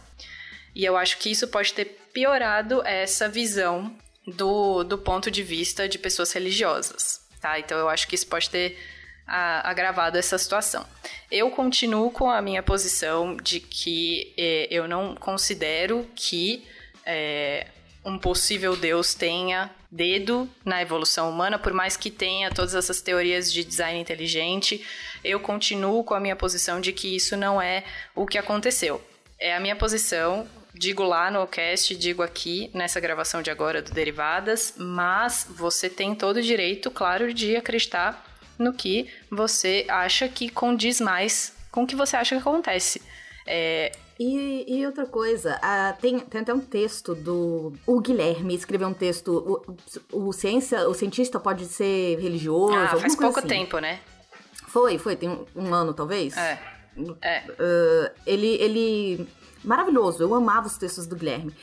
E 0.74 0.84
eu 0.84 0.96
acho 0.96 1.18
que 1.18 1.30
isso 1.30 1.46
pode 1.48 1.72
ter 1.74 2.01
piorado 2.12 2.82
essa 2.86 3.28
visão 3.28 3.94
do, 4.26 4.84
do 4.84 4.98
ponto 4.98 5.30
de 5.30 5.42
vista 5.42 5.88
de 5.88 5.98
pessoas 5.98 6.32
religiosas, 6.32 7.20
tá? 7.40 7.58
Então 7.58 7.76
eu 7.78 7.88
acho 7.88 8.06
que 8.06 8.14
isso 8.14 8.26
pode 8.26 8.48
ter 8.50 8.78
a- 9.26 9.68
agravado 9.68 10.16
essa 10.18 10.38
situação. 10.38 10.86
Eu 11.30 11.50
continuo 11.50 12.10
com 12.10 12.30
a 12.30 12.40
minha 12.42 12.62
posição 12.62 13.36
de 13.36 13.58
que 13.60 14.32
eh, 14.36 14.68
eu 14.70 14.86
não 14.86 15.14
considero 15.16 16.08
que 16.14 16.64
eh, 17.04 17.66
um 18.04 18.18
possível 18.18 18.76
Deus 18.76 19.14
tenha 19.14 19.70
dedo 19.90 20.48
na 20.64 20.80
evolução 20.82 21.28
humana, 21.30 21.58
por 21.58 21.72
mais 21.72 21.96
que 21.96 22.10
tenha 22.10 22.50
todas 22.50 22.74
essas 22.74 23.00
teorias 23.00 23.52
de 23.52 23.62
design 23.64 23.98
inteligente, 24.00 24.84
eu 25.22 25.38
continuo 25.38 26.02
com 26.02 26.14
a 26.14 26.20
minha 26.20 26.34
posição 26.36 26.80
de 26.80 26.92
que 26.92 27.14
isso 27.14 27.36
não 27.36 27.60
é 27.60 27.84
o 28.14 28.26
que 28.26 28.38
aconteceu. 28.38 29.02
É 29.38 29.54
a 29.54 29.60
minha 29.60 29.76
posição, 29.76 30.48
digo 30.74 31.02
lá 31.02 31.30
no 31.30 31.46
cast, 31.46 31.94
digo 31.96 32.22
aqui 32.22 32.70
nessa 32.74 33.00
gravação 33.00 33.42
de 33.42 33.50
agora 33.50 33.82
do 33.82 33.92
Derivadas, 33.92 34.74
mas 34.76 35.46
você 35.48 35.88
tem 35.88 36.14
todo 36.14 36.36
o 36.36 36.42
direito, 36.42 36.90
claro, 36.90 37.32
de 37.32 37.56
acreditar 37.56 38.24
no 38.58 38.72
que 38.72 39.08
você 39.30 39.84
acha 39.88 40.28
que 40.28 40.48
condiz 40.48 41.00
mais 41.00 41.54
com 41.70 41.84
o 41.84 41.86
que 41.86 41.96
você 41.96 42.16
acha 42.16 42.34
que 42.34 42.40
acontece. 42.40 43.02
É, 43.46 43.92
E, 44.18 44.64
e 44.68 44.86
outra 44.86 45.06
coisa, 45.06 45.58
ah, 45.62 45.96
tem, 46.00 46.20
tem 46.20 46.42
até 46.42 46.54
um 46.54 46.60
texto 46.60 47.14
do. 47.14 47.72
O 47.86 48.00
Guilherme 48.00 48.54
escreveu 48.54 48.86
um 48.88 48.94
texto. 48.94 49.64
O, 50.12 50.28
o, 50.28 50.32
ciência, 50.32 50.88
o 50.88 50.94
cientista 50.94 51.40
pode 51.40 51.64
ser 51.64 52.20
religioso. 52.20 52.74
ah, 52.76 52.96
faz 53.00 53.16
pouco 53.16 53.40
assim. 53.40 53.48
tempo, 53.48 53.78
né? 53.78 53.98
Foi, 54.68 54.96
foi, 54.98 55.16
tem 55.16 55.28
um, 55.28 55.44
um 55.56 55.74
ano 55.74 55.92
talvez. 55.92 56.36
É. 56.36 56.58
É. 57.20 57.42
Ah, 57.58 58.12
ele, 58.26 58.54
ele. 58.60 59.28
Maravilhoso, 59.64 60.22
eu 60.22 60.34
amava 60.34 60.66
os 60.66 60.76
textos 60.76 61.06
do 61.06 61.16
Guilherme. 61.16 61.54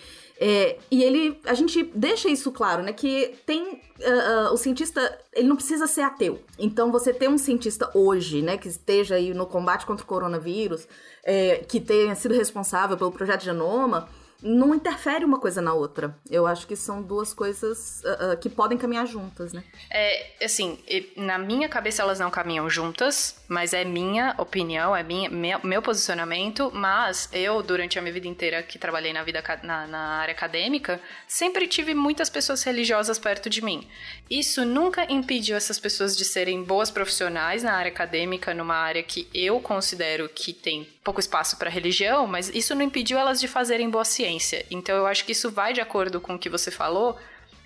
É, 0.42 0.78
e 0.90 1.04
ele. 1.04 1.38
A 1.46 1.54
gente 1.54 1.84
deixa 1.94 2.30
isso 2.30 2.50
claro, 2.50 2.82
né? 2.82 2.94
Que 2.94 3.36
tem. 3.46 3.82
ah, 4.02 4.48
ah, 4.48 4.54
o 4.54 4.58
cientista. 4.58 5.20
Ele 5.34 5.50
não 5.50 5.58
precisa 5.58 5.86
ser 5.86 6.02
ateu. 6.02 6.40
Então, 6.58 6.94
você 6.94 7.14
ter 7.14 7.28
um 7.28 7.38
cientista 7.38 7.92
hoje, 7.94 8.42
né? 8.42 8.58
Que 8.58 8.70
esteja 8.70 9.16
aí 9.16 9.34
no 9.34 9.46
combate 9.46 9.86
contra 9.86 10.04
o 10.04 10.08
coronavírus, 10.08 10.88
é, 11.26 11.58
que 11.58 11.82
tenha 11.82 12.16
sido 12.16 12.34
responsável 12.34 12.96
pelo 12.96 13.12
projeto 13.12 13.44
Genoma. 13.44 14.08
Não 14.42 14.74
interfere 14.74 15.26
uma 15.26 15.40
coisa 15.40 15.62
na 15.62 15.74
outra. 15.74 16.16
Eu 16.30 16.48
acho 16.48 16.66
que 16.66 16.76
são 16.76 17.02
duas 17.02 17.34
coisas 17.34 18.02
uh, 18.04 18.34
uh, 18.34 18.38
que 18.38 18.50
podem 18.50 18.78
caminhar 18.78 19.06
juntas, 19.06 19.52
né? 19.52 19.64
É, 19.90 20.46
assim, 20.46 20.80
na 21.18 21.38
minha 21.38 21.68
cabeça 21.68 22.02
elas 22.02 22.20
não 22.20 22.32
caminham 22.32 22.70
juntas, 22.70 23.44
mas 23.48 23.74
é 23.74 23.84
minha 23.84 24.36
opinião, 24.38 24.96
é 24.96 25.04
minha, 25.04 25.30
meu, 25.30 25.60
meu 25.64 25.82
posicionamento. 25.82 26.72
Mas 26.74 27.30
eu, 27.34 27.62
durante 27.62 28.00
a 28.00 28.02
minha 28.02 28.14
vida 28.14 28.28
inteira 28.28 28.64
que 28.64 28.80
trabalhei 28.80 29.12
na, 29.12 29.24
vida, 29.24 29.44
na, 29.62 29.88
na 29.88 30.00
área 30.20 30.32
acadêmica, 30.32 31.02
sempre 31.28 31.68
tive 31.68 31.94
muitas 31.94 32.30
pessoas 32.30 32.64
religiosas 32.64 33.20
perto 33.20 33.50
de 33.50 33.62
mim. 33.62 33.88
Isso 34.30 34.64
nunca 34.64 35.12
impediu 35.12 35.58
essas 35.58 35.80
pessoas 35.80 36.16
de 36.16 36.24
serem 36.24 36.64
boas 36.64 36.90
profissionais 36.90 37.64
na 37.64 37.74
área 37.74 37.92
acadêmica, 37.92 38.54
numa 38.54 38.76
área 38.76 39.04
que 39.04 39.28
eu 39.34 39.60
considero 39.60 40.30
que 40.30 40.54
tem 40.54 40.88
pouco 41.04 41.20
espaço 41.20 41.58
para 41.58 41.70
religião, 41.70 42.28
mas 42.28 42.50
isso 42.50 42.76
não 42.76 42.84
impediu 42.84 43.18
elas 43.18 43.40
de 43.40 43.48
fazerem 43.48 43.90
boa 43.90 44.06
ciência. 44.06 44.29
Então 44.70 44.96
eu 44.96 45.08
acho 45.08 45.26
que 45.26 45.32
isso 45.32 45.50
vai 45.52 45.74
de 45.74 45.82
acordo 45.82 46.20
com 46.20 46.36
o 46.36 46.40
que 46.40 46.50
você 46.50 46.72
falou, 46.72 47.18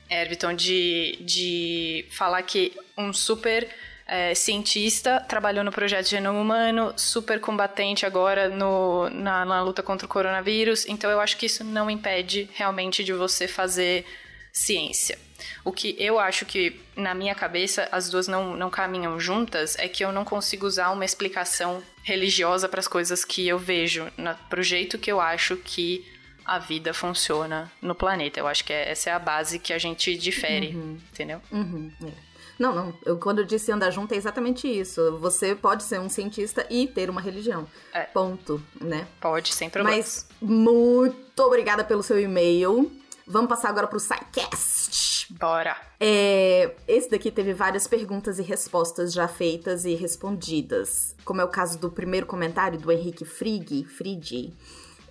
Everton, 0.09 0.53
de, 0.53 1.17
de 1.21 2.05
falar 2.11 2.41
que 2.43 2.73
um 2.97 3.11
super 3.11 3.67
é, 4.05 4.35
cientista 4.35 5.19
trabalhou 5.21 5.63
no 5.63 5.71
projeto 5.71 6.07
genoma 6.07 6.39
humano, 6.39 6.93
super 6.97 7.39
combatente 7.39 8.05
agora 8.05 8.49
no, 8.49 9.09
na, 9.09 9.45
na 9.45 9.61
luta 9.63 9.81
contra 9.81 10.05
o 10.05 10.09
coronavírus. 10.09 10.85
Então 10.87 11.09
eu 11.09 11.19
acho 11.19 11.37
que 11.37 11.45
isso 11.45 11.63
não 11.63 11.89
impede 11.89 12.49
realmente 12.53 13.03
de 13.03 13.13
você 13.13 13.47
fazer 13.47 14.05
ciência. 14.51 15.17
O 15.65 15.71
que 15.71 15.95
eu 15.97 16.19
acho 16.19 16.45
que, 16.45 16.79
na 16.95 17.13
minha 17.13 17.33
cabeça, 17.33 17.89
as 17.91 18.09
duas 18.09 18.27
não, 18.27 18.55
não 18.55 18.69
caminham 18.69 19.19
juntas 19.19 19.77
é 19.79 19.87
que 19.87 20.05
eu 20.05 20.11
não 20.11 20.23
consigo 20.23 20.67
usar 20.67 20.91
uma 20.91 21.03
explicação 21.03 21.81
religiosa 22.03 22.69
para 22.69 22.79
as 22.79 22.87
coisas 22.87 23.25
que 23.25 23.47
eu 23.47 23.57
vejo, 23.57 24.07
para 24.49 24.59
o 24.59 24.63
jeito 24.63 24.99
que 24.99 25.11
eu 25.11 25.19
acho 25.19 25.57
que 25.57 26.05
a 26.45 26.59
vida 26.59 26.93
funciona 26.93 27.71
no 27.81 27.95
planeta. 27.95 28.39
Eu 28.39 28.47
acho 28.47 28.63
que 28.63 28.73
é, 28.73 28.91
essa 28.91 29.09
é 29.09 29.13
a 29.13 29.19
base 29.19 29.59
que 29.59 29.73
a 29.73 29.77
gente 29.77 30.15
difere, 30.17 30.75
uhum. 30.75 30.99
entendeu? 31.11 31.41
Uhum. 31.51 31.91
É. 32.05 32.33
Não, 32.57 32.73
não. 32.73 32.93
Eu, 33.05 33.17
quando 33.17 33.39
eu 33.39 33.45
disse 33.45 33.71
andar 33.71 33.91
junto, 33.91 34.13
é 34.13 34.17
exatamente 34.17 34.67
isso. 34.67 35.17
Você 35.17 35.55
pode 35.55 35.83
ser 35.83 35.99
um 35.99 36.09
cientista 36.09 36.65
e 36.69 36.87
ter 36.87 37.09
uma 37.09 37.19
religião. 37.19 37.67
É. 37.91 38.01
Ponto, 38.01 38.61
né? 38.79 39.07
Pode, 39.19 39.53
sem 39.53 39.69
problema. 39.69 39.97
Mas 39.97 40.27
muito 40.41 41.39
obrigada 41.39 41.83
pelo 41.83 42.03
seu 42.03 42.19
e-mail. 42.19 42.91
Vamos 43.25 43.49
passar 43.49 43.69
agora 43.69 43.87
pro 43.87 43.99
SciCast. 43.99 45.33
Bora! 45.33 45.75
É, 45.99 46.75
esse 46.87 47.09
daqui 47.09 47.31
teve 47.31 47.53
várias 47.53 47.87
perguntas 47.87 48.37
e 48.37 48.43
respostas 48.43 49.13
já 49.13 49.27
feitas 49.27 49.85
e 49.85 49.95
respondidas. 49.95 51.15
Como 51.23 51.41
é 51.41 51.43
o 51.43 51.47
caso 51.47 51.79
do 51.79 51.89
primeiro 51.89 52.25
comentário 52.25 52.77
do 52.77 52.91
Henrique 52.91 53.25
Frigg, 53.25 53.85
Frigi. 53.85 54.53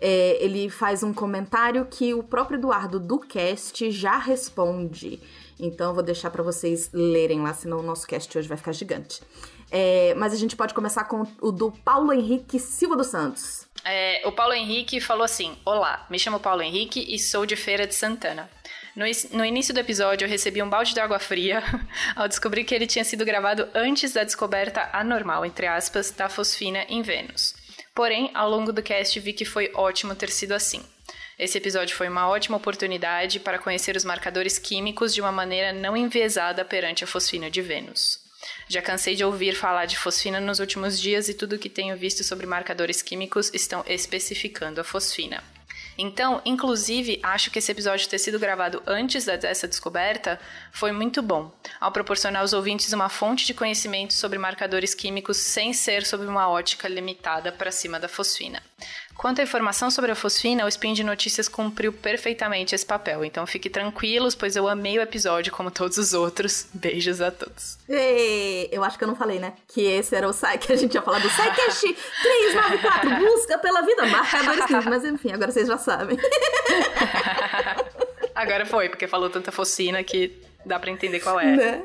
É, 0.05 0.37
ele 0.45 0.69
faz 0.69 1.05
um 1.05 1.15
comentário 1.15 1.87
que 1.89 2.13
o 2.13 2.25
próprio 2.25 2.59
Eduardo 2.59 2.99
do 2.99 3.21
cast 3.21 3.89
já 3.93 4.19
responde. 4.19 5.21
Então 5.61 5.91
eu 5.91 5.95
vou 5.95 6.03
deixar 6.03 6.29
para 6.29 6.43
vocês 6.43 6.91
lerem 6.93 7.41
lá, 7.41 7.55
senão 7.55 7.79
o 7.79 7.85
nosso 7.85 8.05
cast 8.05 8.37
hoje 8.37 8.49
vai 8.49 8.57
ficar 8.57 8.73
gigante. 8.73 9.23
É, 9.71 10.13
mas 10.17 10.33
a 10.33 10.37
gente 10.37 10.57
pode 10.57 10.75
começar 10.75 11.05
com 11.05 11.25
o 11.41 11.53
do 11.53 11.71
Paulo 11.71 12.13
Henrique 12.13 12.59
Silva 12.59 12.97
dos 12.97 13.07
Santos. 13.07 13.65
É, 13.85 14.23
o 14.27 14.33
Paulo 14.33 14.53
Henrique 14.53 15.01
falou 15.01 15.23
assim: 15.23 15.57
Olá, 15.65 16.05
me 16.11 16.19
chamo 16.19 16.41
Paulo 16.41 16.63
Henrique 16.63 17.07
e 17.09 17.17
sou 17.17 17.47
de 17.47 17.55
Feira 17.55 17.87
de 17.87 17.95
Santana. 17.95 18.51
No, 18.97 19.05
no 19.39 19.45
início 19.45 19.73
do 19.73 19.79
episódio, 19.79 20.25
eu 20.25 20.29
recebi 20.29 20.61
um 20.61 20.69
balde 20.69 20.95
de 20.95 21.01
água 21.01 21.21
fria 21.21 21.63
ao 22.17 22.27
descobrir 22.27 22.65
que 22.65 22.75
ele 22.75 22.89
tinha 22.89 23.05
sido 23.05 23.25
gravado 23.25 23.69
antes 23.73 24.13
da 24.13 24.25
descoberta 24.25 24.91
anormal, 24.93 25.47
entre 25.47 25.69
aspas, 25.69 26.11
da 26.11 26.29
fosfina 26.29 26.85
em 26.89 27.03
Vênus. 27.03 27.55
Porém, 27.95 28.31
ao 28.35 28.49
longo 28.49 28.73
do 28.73 28.83
cast, 28.83 29.19
vi 29.21 29.33
que 29.33 29.45
foi 29.45 29.71
ótimo 29.75 30.15
ter 30.15 30.31
sido 30.31 30.53
assim. 30.53 30.83
Esse 31.39 31.59
episódio 31.59 31.97
foi 31.97 32.09
uma 32.09 32.29
ótima 32.29 32.57
oportunidade 32.57 33.41
para 33.41 33.59
conhecer 33.59 33.97
os 33.97 34.05
marcadores 34.05 34.59
químicos 34.59 35.15
de 35.15 35.21
uma 35.21 35.33
maneira 35.33 35.73
não 35.73 35.97
enviesada 35.97 36.65
perante 36.65 37.05
a 37.05 37.07
fosfina 37.07 37.51
de 37.51 37.61
Vênus. 37.61 38.21
Já 38.69 38.83
cansei 38.83 39.15
de 39.15 39.25
ouvir 39.25 39.55
falar 39.55 39.87
de 39.87 39.97
fosfina 39.97 40.41
nos 40.41 40.59
últimos 40.59 41.01
dias 41.01 41.29
e 41.29 41.35
tudo 41.35 41.59
que 41.59 41.69
tenho 41.69 41.97
visto 41.97 42.25
sobre 42.25 42.47
marcadores 42.47 43.03
químicos 43.03 43.51
estão 43.53 43.85
especificando 43.87 44.81
a 44.81 44.85
fosfina. 44.85 45.43
Então, 45.97 46.41
inclusive, 46.45 47.21
acho 47.23 47.51
que 47.51 47.59
esse 47.59 47.71
episódio 47.71 48.09
ter 48.09 48.19
sido 48.19 48.39
gravado 48.39 48.83
antes 48.87 49.25
dessa 49.25 49.69
descoberta 49.69 50.41
foi 50.73 50.93
muito 50.93 51.23
bom, 51.23 51.53
ao 51.81 51.93
proporcionar 51.93 52.43
aos 52.43 52.53
ouvintes 52.53 52.93
uma 52.93 53.09
fonte 53.09 53.47
de 53.47 53.55
conhecimento 53.55 54.15
sobre 54.15 54.39
marcadores 54.39 54.95
químicos 54.95 55.37
sem 55.37 55.73
ser 55.73 56.05
sob 56.05 56.25
uma 56.27 56.49
ótica 56.49 56.89
limitada 56.89 57.53
para 57.53 57.71
cima 57.71 58.01
da 58.01 58.09
fosfina. 58.09 58.63
Quanto 59.17 59.41
à 59.41 59.45
informação 59.45 59.91
sobre 59.91 60.11
a 60.11 60.15
fosfina, 60.15 60.65
o 60.65 60.69
Spin 60.69 60.95
de 60.95 61.05
Notícias 61.05 61.49
cumpriu 61.49 61.93
perfeitamente 61.93 62.75
esse 62.75 62.85
papel, 62.85 63.25
então 63.25 63.47
fique 63.47 63.71
tranquilos, 63.71 64.35
pois 64.35 64.57
eu 64.57 64.67
amei 64.67 64.99
o 64.99 65.03
episódio 65.03 65.53
como 65.53 65.71
todos 65.71 65.99
os 65.99 66.13
outros. 66.13 66.67
Beijos 66.73 67.21
a 67.21 67.31
todos. 67.31 67.79
Ei, 67.89 68.69
eu 68.73 68.83
acho 68.83 68.99
que 68.99 69.05
eu 69.05 69.09
não 69.09 69.15
falei, 69.15 69.39
né? 69.39 69.53
Que 69.69 69.83
esse 69.83 70.15
era 70.17 70.27
o 70.27 70.33
site 70.33 70.67
que 70.67 70.73
a 70.73 70.77
gente 70.77 70.95
ia 70.95 71.03
falar 71.03 71.19
do 71.19 71.29
SciCast 71.29 71.97
394, 72.23 73.11
busca 73.17 73.59
pela 73.59 73.83
vida, 73.83 74.07
marcadores 74.07 74.85
mas 74.87 75.05
enfim, 75.05 75.33
agora 75.33 75.53
vocês 75.53 75.69
já 75.69 75.79
sabem. 75.79 76.19
agora 78.35 78.67
foi, 78.67 78.89
porque 78.89 79.07
falou 79.07 79.31
tanta 79.31 79.53
fosfina 79.53 80.03
que 80.03 80.41
dá 80.65 80.79
para 80.79 80.91
entender 80.91 81.21
qual 81.21 81.39
é. 81.39 81.57
Né? 81.57 81.85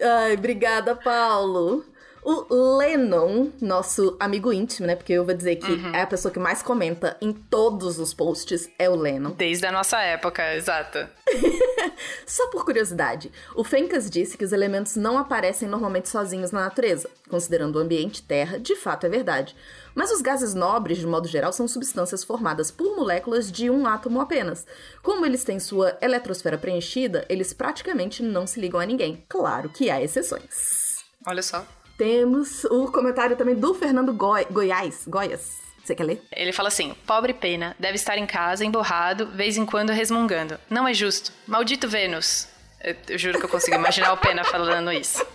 Ai, 0.00 0.34
obrigada, 0.34 0.94
Paulo. 0.94 1.84
O 2.22 2.76
Lennon, 2.76 3.50
nosso 3.60 4.16
amigo 4.20 4.52
íntimo, 4.52 4.86
né? 4.86 4.96
Porque 4.96 5.12
eu 5.12 5.24
vou 5.24 5.34
dizer 5.34 5.56
que 5.56 5.70
uhum. 5.70 5.94
é 5.94 6.02
a 6.02 6.06
pessoa 6.06 6.32
que 6.32 6.38
mais 6.38 6.62
comenta 6.62 7.16
em 7.20 7.32
todos 7.32 7.98
os 7.98 8.12
posts, 8.12 8.68
é 8.78 8.88
o 8.88 8.96
Lennon. 8.96 9.30
Desde 9.30 9.66
a 9.66 9.72
nossa 9.72 10.00
época, 10.00 10.54
exato. 10.54 10.98
Só 12.26 12.48
por 12.50 12.64
curiosidade, 12.64 13.30
o 13.54 13.64
Fencas 13.64 14.10
disse 14.10 14.36
que 14.36 14.44
os 14.44 14.52
elementos 14.52 14.96
não 14.96 15.18
aparecem 15.18 15.68
normalmente 15.68 16.08
sozinhos 16.08 16.50
na 16.50 16.60
natureza. 16.60 17.08
Considerando 17.28 17.76
o 17.76 17.78
ambiente 17.78 18.22
Terra, 18.22 18.58
de 18.58 18.76
fato 18.76 19.06
é 19.06 19.08
verdade. 19.08 19.54
Mas 19.94 20.12
os 20.12 20.20
gases 20.20 20.54
nobres, 20.54 20.98
de 20.98 21.06
modo 21.06 21.26
geral, 21.26 21.52
são 21.52 21.66
substâncias 21.66 22.22
formadas 22.22 22.70
por 22.70 22.96
moléculas 22.96 23.50
de 23.50 23.68
um 23.70 23.86
átomo 23.86 24.20
apenas. 24.20 24.66
Como 25.02 25.26
eles 25.26 25.44
têm 25.44 25.58
sua 25.58 25.96
eletrosfera 26.00 26.56
preenchida, 26.56 27.24
eles 27.28 27.52
praticamente 27.52 28.22
não 28.22 28.46
se 28.46 28.60
ligam 28.60 28.80
a 28.80 28.86
ninguém. 28.86 29.24
Claro 29.28 29.68
que 29.68 29.90
há 29.90 30.02
exceções. 30.02 30.98
Olha 31.26 31.42
só. 31.42 31.66
Temos 31.98 32.64
o 32.66 32.90
comentário 32.92 33.36
também 33.36 33.56
do 33.56 33.74
Fernando 33.74 34.14
Goi 34.14 34.46
Goiás. 34.48 35.02
Goiás. 35.08 35.58
Você 35.84 35.96
quer 35.96 36.04
ler? 36.04 36.22
Ele 36.30 36.52
fala 36.52 36.68
assim: 36.68 36.94
pobre 37.04 37.34
pena, 37.34 37.74
deve 37.76 37.96
estar 37.96 38.16
em 38.16 38.24
casa, 38.24 38.64
emborrado, 38.64 39.26
vez 39.26 39.56
em 39.56 39.66
quando 39.66 39.90
resmungando. 39.90 40.60
Não 40.70 40.86
é 40.86 40.94
justo. 40.94 41.32
Maldito 41.44 41.88
Vênus. 41.88 42.46
Eu, 42.80 42.94
eu 43.08 43.18
juro 43.18 43.40
que 43.40 43.44
eu 43.46 43.48
consigo 43.48 43.76
imaginar 43.76 44.12
o 44.12 44.16
Pena 44.16 44.44
falando 44.44 44.92
isso. 44.92 45.26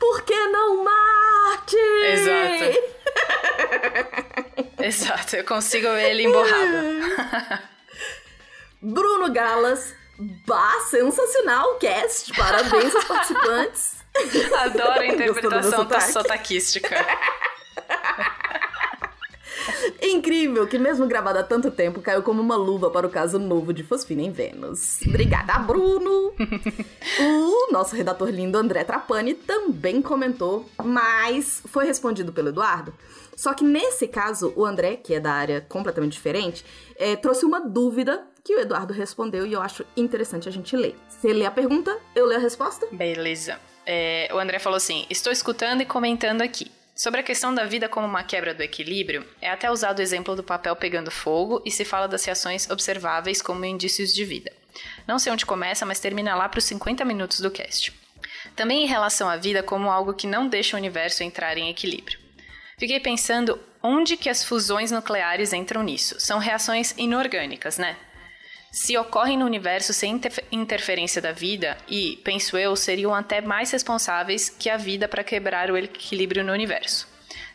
Por 0.00 0.22
que 0.22 0.46
não 0.46 0.82
Marte? 0.82 1.76
Exato. 1.76 2.64
Exato, 4.82 5.36
eu 5.36 5.44
consigo 5.44 5.88
ver 5.88 6.12
ele 6.12 6.22
emborrado. 6.22 6.72
Bruno 8.80 9.30
Galas 9.30 9.94
Bah, 10.18 10.80
sensacional 10.90 11.78
cast! 11.78 12.32
Parabéns 12.36 12.94
aos 12.94 13.04
participantes! 13.04 14.02
Adoro 14.60 15.00
a 15.00 15.06
interpretação 15.06 15.84
da 15.84 16.00
sotaquística. 16.00 16.96
Incrível 20.02 20.66
que 20.66 20.80
mesmo 20.80 21.06
gravado 21.06 21.38
há 21.38 21.44
tanto 21.44 21.70
tempo 21.70 22.02
caiu 22.02 22.24
como 22.24 22.42
uma 22.42 22.56
luva 22.56 22.90
para 22.90 23.06
o 23.06 23.10
caso 23.10 23.38
novo 23.38 23.72
de 23.72 23.84
Fosfina 23.84 24.20
em 24.20 24.32
Vênus. 24.32 25.00
Obrigada, 25.06 25.56
Bruno! 25.60 26.34
o 27.20 27.72
nosso 27.72 27.94
redator 27.94 28.28
lindo 28.28 28.58
André 28.58 28.82
Trapani 28.82 29.32
também 29.34 30.02
comentou, 30.02 30.68
mas 30.82 31.62
foi 31.66 31.86
respondido 31.86 32.32
pelo 32.32 32.48
Eduardo. 32.48 32.92
Só 33.36 33.54
que 33.54 33.62
nesse 33.62 34.08
caso, 34.08 34.52
o 34.56 34.66
André, 34.66 34.96
que 34.96 35.14
é 35.14 35.20
da 35.20 35.32
área 35.32 35.60
completamente 35.60 36.12
diferente, 36.12 36.64
é, 36.96 37.14
trouxe 37.14 37.44
uma 37.44 37.60
dúvida 37.60 38.26
que 38.42 38.56
o 38.56 38.60
Eduardo 38.60 38.92
respondeu 38.92 39.46
e 39.46 39.52
eu 39.52 39.62
acho 39.62 39.84
interessante 39.96 40.48
a 40.48 40.52
gente 40.52 40.76
ler. 40.76 40.96
Você 41.08 41.32
lê 41.32 41.46
a 41.46 41.50
pergunta, 41.50 41.96
eu 42.14 42.26
leio 42.26 42.40
a 42.40 42.42
resposta? 42.42 42.88
Beleza. 42.90 43.58
É, 43.86 44.28
o 44.32 44.38
André 44.38 44.58
falou 44.58 44.76
assim: 44.76 45.06
Estou 45.08 45.32
escutando 45.32 45.80
e 45.80 45.86
comentando 45.86 46.42
aqui. 46.42 46.70
Sobre 46.94 47.20
a 47.20 47.22
questão 47.22 47.54
da 47.54 47.64
vida 47.64 47.88
como 47.88 48.06
uma 48.06 48.22
quebra 48.22 48.54
do 48.54 48.62
equilíbrio, 48.62 49.26
é 49.40 49.50
até 49.50 49.70
usado 49.70 49.98
o 49.98 50.02
exemplo 50.02 50.36
do 50.36 50.42
papel 50.42 50.76
pegando 50.76 51.10
fogo 51.10 51.62
e 51.64 51.70
se 51.70 51.84
fala 51.84 52.06
das 52.06 52.24
reações 52.24 52.68
observáveis 52.68 53.40
como 53.40 53.64
indícios 53.64 54.12
de 54.12 54.24
vida. 54.24 54.52
Não 55.06 55.18
sei 55.18 55.32
onde 55.32 55.46
começa, 55.46 55.86
mas 55.86 56.00
termina 56.00 56.34
lá 56.34 56.48
para 56.48 56.58
os 56.58 56.64
50 56.64 57.04
minutos 57.04 57.40
do 57.40 57.50
cast. 57.50 57.92
Também 58.54 58.84
em 58.84 58.88
relação 58.88 59.28
à 59.28 59.36
vida 59.36 59.62
como 59.62 59.90
algo 59.90 60.12
que 60.12 60.26
não 60.26 60.46
deixa 60.46 60.76
o 60.76 60.78
universo 60.78 61.22
entrar 61.22 61.56
em 61.56 61.70
equilíbrio. 61.70 62.18
Fiquei 62.78 63.00
pensando 63.00 63.58
onde 63.82 64.16
que 64.16 64.28
as 64.28 64.44
fusões 64.44 64.90
nucleares 64.90 65.52
entram 65.52 65.82
nisso. 65.82 66.20
São 66.20 66.38
reações 66.38 66.94
inorgânicas, 66.98 67.78
né? 67.78 67.96
Se 68.72 68.96
ocorrem 68.96 69.36
no 69.36 69.44
universo 69.44 69.92
sem 69.92 70.18
interferência 70.50 71.20
da 71.20 71.30
vida 71.30 71.76
e, 71.86 72.18
penso 72.24 72.56
eu, 72.56 72.74
seriam 72.74 73.14
até 73.14 73.42
mais 73.42 73.70
responsáveis 73.70 74.48
que 74.48 74.70
a 74.70 74.78
vida 74.78 75.06
para 75.06 75.22
quebrar 75.22 75.70
o 75.70 75.76
equilíbrio 75.76 76.42
no 76.42 76.52
universo. 76.52 77.06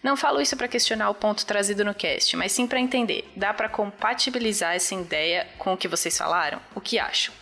Não 0.04 0.16
falo 0.16 0.40
isso 0.40 0.56
para 0.56 0.68
questionar 0.68 1.10
o 1.10 1.16
ponto 1.16 1.44
trazido 1.44 1.84
no 1.84 1.96
cast, 1.96 2.38
mas 2.38 2.52
sim 2.52 2.68
para 2.68 2.80
entender. 2.80 3.28
Dá 3.36 3.52
para 3.52 3.68
compatibilizar 3.68 4.76
essa 4.76 4.94
ideia 4.94 5.48
com 5.58 5.74
o 5.74 5.78
que 5.78 5.88
vocês 5.88 6.16
falaram? 6.16 6.62
O 6.76 6.80
que 6.80 7.00
acham? 7.00 7.34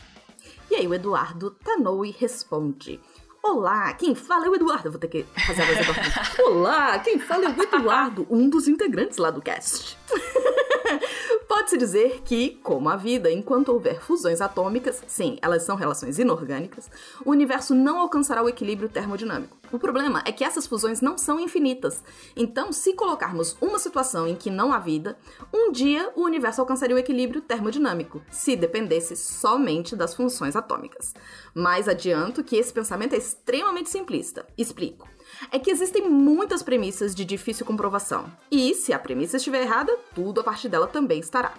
E 0.72 0.76
aí 0.76 0.88
o 0.88 0.94
Eduardo 0.94 1.52
Tanoui 1.52 2.16
responde: 2.18 3.00
Olá, 3.44 3.94
quem 3.94 4.16
fala 4.16 4.48
é 4.48 4.50
o 4.50 4.56
Eduardo. 4.56 4.90
vou 4.90 5.00
ter 5.00 5.10
que 5.10 5.24
fazer 5.46 5.62
a 5.62 5.66
voz 5.66 5.80
agora. 5.80 6.02
Olá, 6.50 7.00
quem 7.00 7.20
fala 7.20 7.46
é 7.46 7.50
o 7.50 7.62
Eduardo, 7.62 8.26
um 8.30 8.50
dos 8.50 8.70
integrantes 8.70 9.18
lá 9.18 9.30
do 9.30 9.42
cast. 9.42 9.98
Pode-se 11.56 11.78
dizer 11.78 12.22
que, 12.26 12.60
como 12.62 12.90
a 12.90 12.98
vida, 12.98 13.32
enquanto 13.32 13.70
houver 13.70 14.02
fusões 14.02 14.42
atômicas, 14.42 15.02
sim, 15.08 15.38
elas 15.42 15.64
são 15.64 15.78
relações 15.78 16.20
inorgânicas, 16.20 16.92
o 17.24 17.32
universo 17.32 17.74
não 17.74 17.98
alcançará 17.98 18.44
o 18.44 18.50
equilíbrio 18.50 18.90
termodinâmico. 18.90 19.56
O 19.72 19.80
problema 19.80 20.22
é 20.26 20.34
que 20.34 20.44
essas 20.44 20.68
fusões 20.68 21.00
não 21.00 21.18
são 21.18 21.40
infinitas. 21.40 22.04
Então, 22.36 22.74
se 22.74 22.92
colocarmos 22.92 23.56
uma 23.62 23.80
situação 23.80 24.28
em 24.28 24.36
que 24.36 24.52
não 24.52 24.74
há 24.74 24.80
vida, 24.80 25.18
um 25.54 25.72
dia 25.72 26.12
o 26.14 26.24
universo 26.24 26.60
alcançaria 26.60 26.94
o 26.98 27.00
equilíbrio 27.00 27.40
termodinâmico, 27.42 28.22
se 28.30 28.58
dependesse 28.58 29.16
somente 29.16 29.96
das 29.96 30.14
funções 30.14 30.58
atômicas. 30.58 31.14
Mas 31.54 31.88
adianto 31.88 32.44
que 32.44 32.58
esse 32.58 32.74
pensamento 32.74 33.14
é 33.14 33.18
extremamente 33.18 33.90
simplista. 33.90 34.46
Explico 34.58 35.15
é 35.52 35.60
que 35.60 35.72
existem 35.72 36.10
muitas 36.10 36.64
premissas 36.64 37.14
de 37.14 37.26
difícil 37.26 37.66
comprovação. 37.66 38.26
E 38.52 38.74
se 38.74 38.94
a 38.94 39.00
premissa 39.00 39.38
estiver 39.38 39.62
errada, 39.62 39.98
tudo 40.14 40.42
a 40.42 40.44
partir 40.44 40.70
dela 40.70 40.88
também 40.88 41.20
estará. 41.20 41.54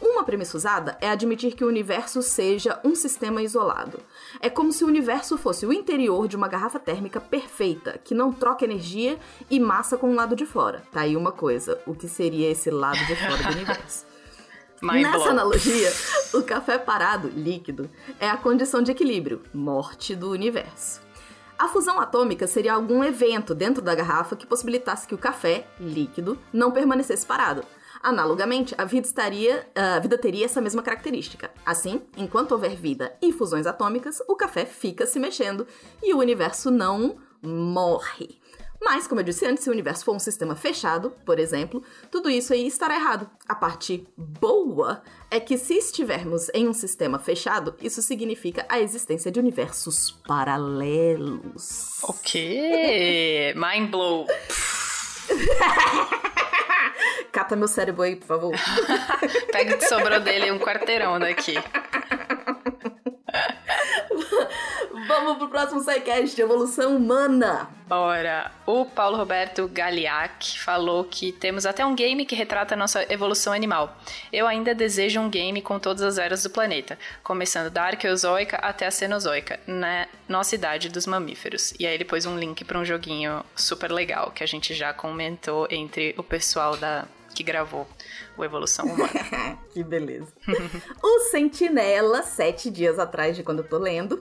Uma 0.00 0.22
premissa 0.22 0.56
usada 0.56 0.96
é 1.00 1.10
admitir 1.10 1.54
que 1.54 1.64
o 1.64 1.68
universo 1.68 2.22
seja 2.22 2.80
um 2.84 2.94
sistema 2.94 3.42
isolado. 3.42 3.98
É 4.40 4.48
como 4.48 4.72
se 4.72 4.84
o 4.84 4.86
universo 4.86 5.36
fosse 5.36 5.66
o 5.66 5.72
interior 5.72 6.28
de 6.28 6.36
uma 6.36 6.46
garrafa 6.46 6.78
térmica 6.78 7.20
perfeita, 7.20 7.98
que 8.04 8.14
não 8.14 8.32
troca 8.32 8.64
energia 8.64 9.18
e 9.50 9.58
massa 9.58 9.96
com 9.96 10.10
o 10.10 10.14
lado 10.14 10.36
de 10.36 10.46
fora. 10.46 10.84
Tá 10.92 11.00
aí 11.00 11.16
uma 11.16 11.32
coisa: 11.32 11.80
o 11.84 11.94
que 11.94 12.06
seria 12.06 12.48
esse 12.48 12.70
lado 12.70 13.04
de 13.06 13.16
fora 13.16 13.42
do 13.42 13.56
universo? 13.56 14.06
Nessa 14.80 15.30
analogia, 15.30 15.92
o 16.32 16.42
café 16.44 16.78
parado, 16.78 17.28
líquido, 17.28 17.90
é 18.20 18.30
a 18.30 18.36
condição 18.36 18.80
de 18.80 18.92
equilíbrio, 18.92 19.42
morte 19.52 20.14
do 20.14 20.30
universo. 20.30 21.07
A 21.58 21.66
fusão 21.66 21.98
atômica 21.98 22.46
seria 22.46 22.72
algum 22.72 23.02
evento 23.02 23.52
dentro 23.52 23.82
da 23.82 23.92
garrafa 23.92 24.36
que 24.36 24.46
possibilitasse 24.46 25.08
que 25.08 25.14
o 25.14 25.18
café, 25.18 25.66
líquido, 25.80 26.38
não 26.52 26.70
permanecesse 26.70 27.26
parado. 27.26 27.64
Analogamente, 28.00 28.76
a 28.78 28.84
vida, 28.84 29.08
estaria, 29.08 29.68
a 29.74 29.98
vida 29.98 30.16
teria 30.16 30.44
essa 30.44 30.60
mesma 30.60 30.84
característica. 30.84 31.50
Assim, 31.66 32.00
enquanto 32.16 32.52
houver 32.52 32.76
vida 32.76 33.12
e 33.20 33.32
fusões 33.32 33.66
atômicas, 33.66 34.22
o 34.28 34.36
café 34.36 34.64
fica 34.64 35.04
se 35.04 35.18
mexendo 35.18 35.66
e 36.00 36.14
o 36.14 36.18
universo 36.18 36.70
não 36.70 37.16
morre. 37.42 38.37
Mas, 38.80 39.06
como 39.06 39.20
eu 39.20 39.24
disse 39.24 39.44
antes, 39.44 39.64
se 39.64 39.70
o 39.70 39.72
universo 39.72 40.04
for 40.04 40.14
um 40.14 40.18
sistema 40.18 40.54
fechado, 40.54 41.10
por 41.24 41.38
exemplo, 41.38 41.82
tudo 42.10 42.30
isso 42.30 42.52
aí 42.52 42.66
estará 42.66 42.94
errado. 42.94 43.28
A 43.48 43.54
parte 43.54 44.06
boa 44.16 45.02
é 45.30 45.40
que 45.40 45.58
se 45.58 45.74
estivermos 45.74 46.48
em 46.54 46.68
um 46.68 46.72
sistema 46.72 47.18
fechado, 47.18 47.74
isso 47.82 48.00
significa 48.00 48.64
a 48.68 48.80
existência 48.80 49.30
de 49.30 49.40
universos 49.40 50.12
paralelos. 50.26 52.02
Ok, 52.02 53.54
mind 53.56 53.90
blow. 53.90 54.26
Cata 57.32 57.54
meu 57.56 57.68
cérebro 57.68 58.02
aí, 58.02 58.16
por 58.16 58.26
favor. 58.26 58.54
Pega 59.52 59.74
o 59.74 59.78
que 59.78 59.86
sobrou 59.86 60.20
dele 60.20 60.50
um 60.50 60.58
quarteirão 60.58 61.18
daqui. 61.18 61.54
Vamos 65.06 65.38
pro 65.38 65.48
próximo 65.48 65.80
SciCast, 65.80 66.40
Evolução 66.40 66.96
Humana. 66.96 67.68
Bora. 67.86 68.50
O 68.66 68.84
Paulo 68.84 69.16
Roberto 69.16 69.66
Galiac 69.68 70.60
falou 70.60 71.04
que 71.04 71.32
temos 71.32 71.64
até 71.64 71.84
um 71.84 71.94
game 71.94 72.26
que 72.26 72.34
retrata 72.34 72.74
a 72.74 72.76
nossa 72.76 73.10
evolução 73.10 73.52
animal. 73.52 73.96
Eu 74.30 74.46
ainda 74.46 74.74
desejo 74.74 75.20
um 75.20 75.30
game 75.30 75.62
com 75.62 75.78
todas 75.78 76.02
as 76.02 76.18
eras 76.18 76.42
do 76.42 76.50
planeta, 76.50 76.98
começando 77.22 77.70
da 77.70 77.84
Arqueozoica 77.84 78.56
até 78.58 78.86
a 78.86 78.90
Cenozoica, 78.90 79.58
na 79.66 80.06
nossa 80.28 80.54
idade 80.54 80.90
dos 80.90 81.06
mamíferos. 81.06 81.72
E 81.78 81.86
aí 81.86 81.94
ele 81.94 82.04
pôs 82.04 82.26
um 82.26 82.38
link 82.38 82.62
para 82.64 82.78
um 82.78 82.84
joguinho 82.84 83.42
super 83.56 83.90
legal 83.90 84.30
que 84.30 84.44
a 84.44 84.46
gente 84.46 84.74
já 84.74 84.92
comentou 84.92 85.66
entre 85.70 86.14
o 86.18 86.22
pessoal 86.22 86.76
da 86.76 87.06
que 87.38 87.44
gravou 87.44 87.86
o 88.36 88.44
Evolução 88.44 88.84
Humana. 88.84 89.56
que 89.70 89.84
beleza. 89.84 90.26
o 91.00 91.20
Sentinela, 91.30 92.24
sete 92.24 92.68
dias 92.68 92.98
atrás 92.98 93.36
de 93.36 93.44
quando 93.44 93.60
eu 93.60 93.68
tô 93.68 93.78
lendo. 93.78 94.16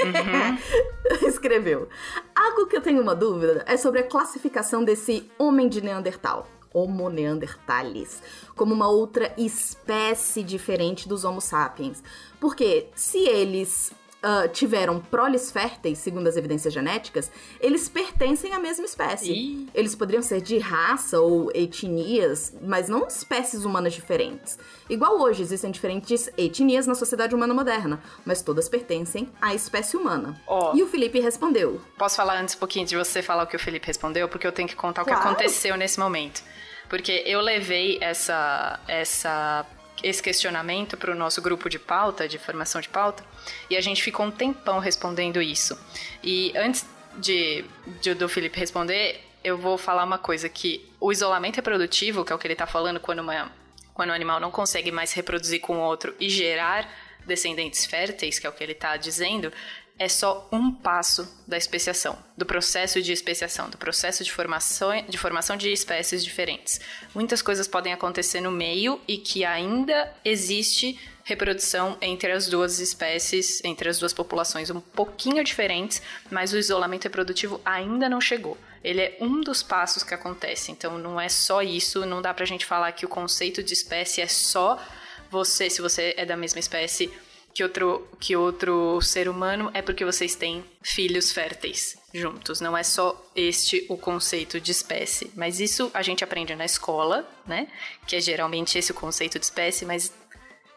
Uhum. 0.00 1.28
Escreveu: 1.28 1.90
Algo 2.34 2.66
que 2.66 2.74
eu 2.74 2.80
tenho 2.80 3.02
uma 3.02 3.14
dúvida 3.14 3.62
é 3.68 3.76
sobre 3.76 4.00
a 4.00 4.02
classificação 4.02 4.82
desse 4.82 5.30
homem 5.38 5.68
de 5.68 5.82
Neandertal. 5.82 6.48
Homo 6.74 7.10
neanderthalis, 7.10 8.22
como 8.56 8.72
uma 8.72 8.88
outra 8.88 9.34
espécie 9.36 10.42
diferente 10.42 11.06
dos 11.06 11.22
Homo 11.22 11.38
sapiens. 11.38 12.02
Porque 12.40 12.88
se 12.94 13.18
eles 13.28 13.92
uh, 14.22 14.48
tiveram 14.48 15.00
proles 15.00 15.50
férteis, 15.50 15.98
segundo 15.98 16.28
as 16.28 16.36
evidências 16.36 16.72
genéticas, 16.72 17.30
eles 17.60 17.88
pertencem 17.88 18.52
à 18.54 18.58
mesma 18.58 18.84
espécie. 18.84 19.32
Ih. 19.32 19.68
Eles 19.74 19.94
poderiam 19.94 20.22
ser 20.22 20.40
de 20.40 20.58
raça 20.58 21.20
ou 21.20 21.50
etnias, 21.54 22.54
mas 22.62 22.88
não 22.88 23.06
espécies 23.06 23.64
humanas 23.64 23.92
diferentes. 23.92 24.58
Igual 24.88 25.20
hoje 25.20 25.42
existem 25.42 25.70
diferentes 25.70 26.30
etnias 26.36 26.86
na 26.86 26.94
sociedade 26.94 27.34
humana 27.34 27.54
moderna, 27.54 28.02
mas 28.24 28.42
todas 28.42 28.68
pertencem 28.68 29.28
à 29.40 29.54
espécie 29.54 29.96
humana. 29.96 30.40
Oh. 30.46 30.72
E 30.74 30.82
o 30.82 30.86
Felipe 30.86 31.20
respondeu. 31.20 31.80
Posso 31.98 32.16
falar 32.16 32.40
antes 32.40 32.54
um 32.54 32.58
pouquinho 32.58 32.86
de 32.86 32.96
você 32.96 33.22
falar 33.22 33.44
o 33.44 33.46
que 33.46 33.56
o 33.56 33.58
Felipe 33.58 33.86
respondeu? 33.86 34.28
Porque 34.28 34.46
eu 34.46 34.52
tenho 34.52 34.68
que 34.68 34.76
contar 34.76 35.04
claro. 35.04 35.18
o 35.18 35.22
que 35.22 35.28
aconteceu 35.28 35.76
nesse 35.76 35.98
momento. 35.98 36.42
Porque 36.88 37.22
eu 37.24 37.40
levei 37.40 37.98
essa, 38.02 38.78
essa 38.86 39.64
esse 40.02 40.22
questionamento 40.22 40.96
para 40.96 41.12
o 41.12 41.14
nosso 41.14 41.40
grupo 41.42 41.68
de 41.68 41.78
pauta, 41.78 42.28
de 42.28 42.38
formação 42.38 42.80
de 42.80 42.88
pauta, 42.88 43.24
e 43.68 43.76
a 43.76 43.80
gente 43.80 44.02
ficou 44.02 44.26
um 44.26 44.30
tempão 44.30 44.78
respondendo 44.78 45.40
isso. 45.40 45.78
E 46.22 46.52
antes 46.56 46.86
de, 47.16 47.64
de 48.00 48.14
do 48.14 48.28
Felipe 48.28 48.58
responder, 48.58 49.24
eu 49.44 49.58
vou 49.58 49.76
falar 49.76 50.04
uma 50.04 50.18
coisa 50.18 50.48
que 50.48 50.88
o 51.00 51.10
isolamento 51.12 51.56
reprodutivo, 51.56 52.24
que 52.24 52.32
é 52.32 52.36
o 52.36 52.38
que 52.38 52.46
ele 52.46 52.54
está 52.54 52.66
falando 52.66 53.00
quando, 53.00 53.20
uma, 53.20 53.50
quando 53.92 54.10
o 54.10 54.12
animal 54.12 54.40
não 54.40 54.50
consegue 54.50 54.90
mais 54.90 55.12
reproduzir 55.12 55.60
com 55.60 55.76
o 55.76 55.80
outro 55.80 56.14
e 56.18 56.28
gerar 56.28 56.88
descendentes 57.26 57.86
férteis, 57.86 58.38
que 58.38 58.46
é 58.46 58.50
o 58.50 58.52
que 58.52 58.62
ele 58.62 58.72
está 58.72 58.96
dizendo, 58.96 59.52
é 59.98 60.08
só 60.08 60.48
um 60.50 60.72
passo 60.72 61.28
da 61.46 61.56
especiação, 61.56 62.18
do 62.36 62.44
processo 62.44 63.00
de 63.00 63.12
especiação, 63.12 63.70
do 63.70 63.78
processo 63.78 64.24
de 64.24 64.32
formação, 64.32 64.90
de 65.08 65.18
formação 65.18 65.56
de 65.56 65.72
espécies 65.72 66.24
diferentes. 66.24 66.80
Muitas 67.14 67.42
coisas 67.42 67.68
podem 67.68 67.92
acontecer 67.92 68.40
no 68.40 68.50
meio 68.50 69.00
e 69.06 69.18
que 69.18 69.44
ainda 69.44 70.12
existe 70.24 70.98
reprodução 71.24 71.96
entre 72.00 72.32
as 72.32 72.48
duas 72.48 72.80
espécies, 72.80 73.62
entre 73.64 73.88
as 73.88 73.98
duas 73.98 74.12
populações 74.12 74.70
um 74.70 74.80
pouquinho 74.80 75.44
diferentes, 75.44 76.02
mas 76.30 76.52
o 76.52 76.58
isolamento 76.58 77.04
reprodutivo 77.04 77.60
ainda 77.64 78.08
não 78.08 78.20
chegou. 78.20 78.58
Ele 78.82 79.00
é 79.00 79.16
um 79.20 79.40
dos 79.40 79.62
passos 79.62 80.02
que 80.02 80.14
acontece, 80.14 80.72
então 80.72 80.98
não 80.98 81.20
é 81.20 81.28
só 81.28 81.62
isso, 81.62 82.04
não 82.04 82.20
dá 82.20 82.34
pra 82.34 82.44
gente 82.44 82.66
falar 82.66 82.90
que 82.92 83.06
o 83.06 83.08
conceito 83.08 83.62
de 83.62 83.72
espécie 83.72 84.20
é 84.20 84.26
só 84.26 84.82
você, 85.30 85.70
se 85.70 85.80
você 85.80 86.12
é 86.16 86.26
da 86.26 86.36
mesma 86.36 86.58
espécie, 86.58 87.10
que 87.54 87.62
outro, 87.62 88.08
que 88.18 88.36
outro 88.36 89.00
ser 89.00 89.28
humano 89.28 89.70
é 89.74 89.82
porque 89.82 90.04
vocês 90.04 90.34
têm 90.34 90.64
filhos 90.82 91.32
férteis 91.32 91.98
juntos. 92.14 92.60
Não 92.60 92.76
é 92.76 92.82
só 92.82 93.30
este 93.34 93.86
o 93.88 93.96
conceito 93.96 94.60
de 94.60 94.70
espécie. 94.70 95.30
Mas 95.34 95.60
isso 95.60 95.90
a 95.94 96.02
gente 96.02 96.24
aprende 96.24 96.54
na 96.54 96.64
escola, 96.64 97.28
né? 97.46 97.68
Que 98.06 98.16
é 98.16 98.20
geralmente 98.20 98.78
esse 98.78 98.92
o 98.92 98.94
conceito 98.94 99.38
de 99.38 99.44
espécie, 99.44 99.84
mas 99.84 100.12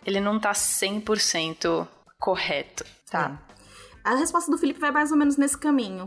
ele 0.05 0.19
não 0.19 0.39
tá 0.39 0.51
100% 0.51 1.87
correto, 2.19 2.85
tá? 3.09 3.41
A 4.03 4.15
resposta 4.15 4.51
do 4.51 4.57
Felipe 4.57 4.79
vai 4.79 4.91
mais 4.91 5.11
ou 5.11 5.17
menos 5.17 5.37
nesse 5.37 5.57
caminho. 5.57 6.05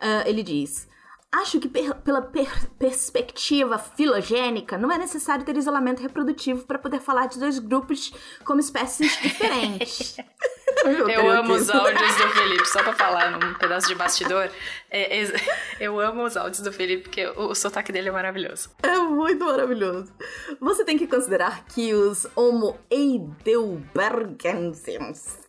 Uh, 0.00 0.26
ele 0.26 0.42
diz: 0.42 0.88
Acho 1.32 1.60
que 1.60 1.68
per 1.68 1.94
pela 1.96 2.22
per 2.22 2.68
perspectiva 2.76 3.78
filogênica, 3.78 4.76
não 4.76 4.90
é 4.90 4.98
necessário 4.98 5.44
ter 5.44 5.56
isolamento 5.56 6.02
reprodutivo 6.02 6.64
para 6.64 6.76
poder 6.76 6.98
falar 6.98 7.26
de 7.26 7.38
dois 7.38 7.60
grupos 7.60 8.12
como 8.44 8.58
espécies 8.58 9.16
diferentes. 9.22 10.16
eu, 10.84 11.08
eu 11.08 11.30
amo 11.30 11.54
os 11.54 11.70
áudios 11.70 12.16
do 12.16 12.28
Felipe, 12.30 12.66
só 12.66 12.82
pra 12.82 12.94
falar 12.94 13.30
num 13.30 13.54
pedaço 13.54 13.86
de 13.86 13.94
bastidor. 13.94 14.50
É, 14.90 15.22
é, 15.22 15.26
eu 15.78 16.00
amo 16.00 16.24
os 16.24 16.36
áudios 16.36 16.62
do 16.62 16.72
Felipe, 16.72 17.04
porque 17.04 17.24
o, 17.24 17.50
o 17.50 17.54
sotaque 17.54 17.92
dele 17.92 18.08
é 18.08 18.12
maravilhoso. 18.12 18.70
É 18.82 18.98
muito 18.98 19.44
maravilhoso. 19.44 20.12
Você 20.60 20.84
tem 20.84 20.98
que 20.98 21.06
considerar 21.06 21.64
que 21.66 21.94
os 21.94 22.26
Homo 22.34 22.76
heidelbergenses 22.90 25.39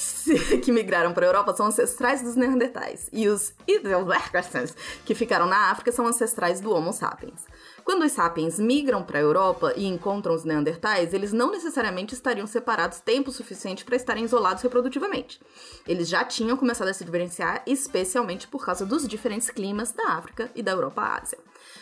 que 0.62 0.72
migraram 0.72 1.12
para 1.12 1.26
a 1.26 1.28
Europa 1.28 1.54
são 1.54 1.66
ancestrais 1.66 2.22
dos 2.22 2.36
Neandertais, 2.36 3.08
e 3.12 3.28
os 3.28 3.52
Heidelbergers, 3.66 4.74
que 5.04 5.14
ficaram 5.14 5.46
na 5.46 5.70
África, 5.70 5.92
são 5.92 6.06
ancestrais 6.06 6.60
do 6.60 6.72
Homo 6.72 6.92
sapiens. 6.92 7.44
Quando 7.84 8.04
os 8.04 8.12
sapiens 8.12 8.58
migram 8.58 9.02
para 9.02 9.18
a 9.18 9.22
Europa 9.22 9.72
e 9.76 9.86
encontram 9.86 10.34
os 10.34 10.44
Neandertais, 10.44 11.12
eles 11.12 11.32
não 11.32 11.50
necessariamente 11.50 12.14
estariam 12.14 12.46
separados 12.46 13.00
tempo 13.00 13.30
suficiente 13.30 13.84
para 13.84 13.96
estarem 13.96 14.24
isolados 14.24 14.62
reprodutivamente. 14.62 15.40
Eles 15.86 16.08
já 16.08 16.24
tinham 16.24 16.56
começado 16.56 16.88
a 16.88 16.94
se 16.94 17.04
diferenciar, 17.04 17.62
especialmente 17.66 18.46
por 18.46 18.64
causa 18.64 18.86
dos 18.86 19.08
diferentes 19.08 19.50
climas 19.50 19.92
da 19.92 20.12
África 20.12 20.50
e 20.54 20.62
da 20.62 20.72
Europa 20.72 21.02
à 21.02 21.20
Ásia. 21.20 21.38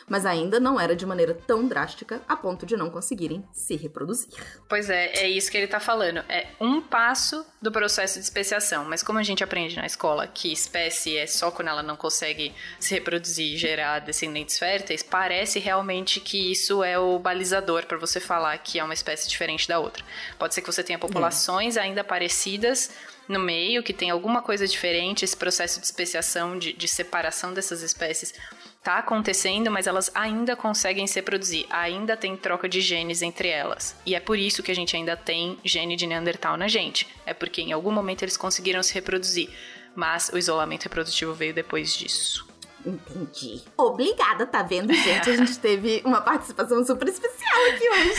Mas 0.09 0.27
ainda 0.27 0.59
não 0.59 0.81
era 0.81 0.95
de 0.95 1.07
maneira 1.07 1.35
tão 1.47 1.67
drástica 1.67 2.21
a 2.29 2.37
ponto 2.37 2.65
de 2.65 2.77
não 2.77 2.91
conseguirem 2.91 3.45
se 3.53 3.77
reproduzir. 3.77 4.29
Pois 4.69 4.89
é, 4.91 5.13
é 5.19 5.29
isso 5.29 5.51
que 5.51 5.57
ele 5.57 5.67
tá 5.67 5.81
falando. 5.81 6.19
É 6.29 6.49
um 6.61 6.81
passo 6.81 7.45
do 7.61 7.73
processo 7.73 8.19
de 8.19 8.25
especiação, 8.25 8.85
mas 8.85 9.03
como 9.03 9.19
a 9.19 9.23
gente 9.23 9.43
aprende 9.43 9.77
na 9.77 9.87
escola 9.87 10.27
que 10.27 10.53
espécie 10.53 11.17
é 11.17 11.27
só 11.27 11.51
quando 11.51 11.69
ela 11.69 11.83
não 11.83 11.97
consegue 11.97 12.55
se 12.79 12.95
reproduzir 12.95 13.55
e 13.55 13.57
gerar 13.57 14.01
descendentes 14.01 14.59
férteis, 14.59 15.03
parece 15.03 15.59
realmente 15.59 16.21
que 16.21 16.53
isso 16.53 16.83
é 16.83 16.99
o 16.99 17.19
balizador 17.19 17.87
para 17.87 17.99
você 17.99 18.21
falar 18.21 18.57
que 18.59 18.79
é 18.79 18.85
uma 18.85 18.95
espécie 18.95 19.29
diferente 19.29 19.69
da 19.69 19.79
outra. 19.79 20.05
Pode 20.39 20.55
ser 20.55 20.61
que 20.61 20.73
você 20.73 20.83
tenha 20.83 20.99
populações 20.99 21.77
é. 21.77 21.81
ainda 21.81 22.05
parecidas 22.05 22.91
no 23.29 23.39
meio, 23.39 23.83
que 23.83 23.93
tem 23.93 24.11
alguma 24.11 24.41
coisa 24.41 24.67
diferente, 24.67 25.25
esse 25.25 25.37
processo 25.37 25.79
de 25.81 25.87
especiação, 25.87 26.59
de, 26.59 26.73
de 26.73 26.89
separação 26.89 27.53
dessas 27.53 27.83
espécies 27.83 28.33
está 28.79 28.99
acontecendo, 28.99 29.71
mas 29.71 29.87
elas 29.87 30.11
ainda 30.15 30.57
conseguem 30.57 31.07
se 31.07 31.17
reproduzir, 31.17 31.67
ainda 31.69 32.17
tem 32.17 32.37
troca 32.37 32.69
de 32.69 32.81
genes 32.81 33.23
entre 33.23 33.49
elas. 33.49 33.95
E 34.07 34.15
é 34.15 34.21
por 34.21 34.39
isso 34.39 34.63
que 34.63 34.71
a 34.71 34.75
gente 34.75 34.97
ainda 34.97 35.17
tem 35.17 35.59
gene 35.65 35.97
de 35.97 36.07
Neandertal 36.07 36.57
na 36.57 36.69
gente. 36.69 37.07
É 37.27 37.35
porque 37.35 37.61
em 37.61 37.73
algum 37.73 37.91
momento 37.91 38.23
eles 38.23 38.37
conseguiram 38.37 38.83
se 38.83 38.95
reproduzir, 38.95 39.51
mas 39.95 40.31
o 40.33 40.39
isolamento 40.39 40.85
reprodutivo 40.85 41.35
veio 41.35 41.53
depois 41.53 41.95
disso. 41.95 42.49
Entendi. 42.87 43.63
Obrigada, 43.77 44.47
tá 44.47 44.63
vendo, 44.63 44.93
gente? 44.95 45.29
A 45.29 45.37
gente 45.37 45.59
teve 45.61 46.01
uma 46.05 46.21
participação 46.21 46.85
super 46.85 47.09
especial 47.09 47.67
aqui 47.67 47.91
hoje. 47.91 48.15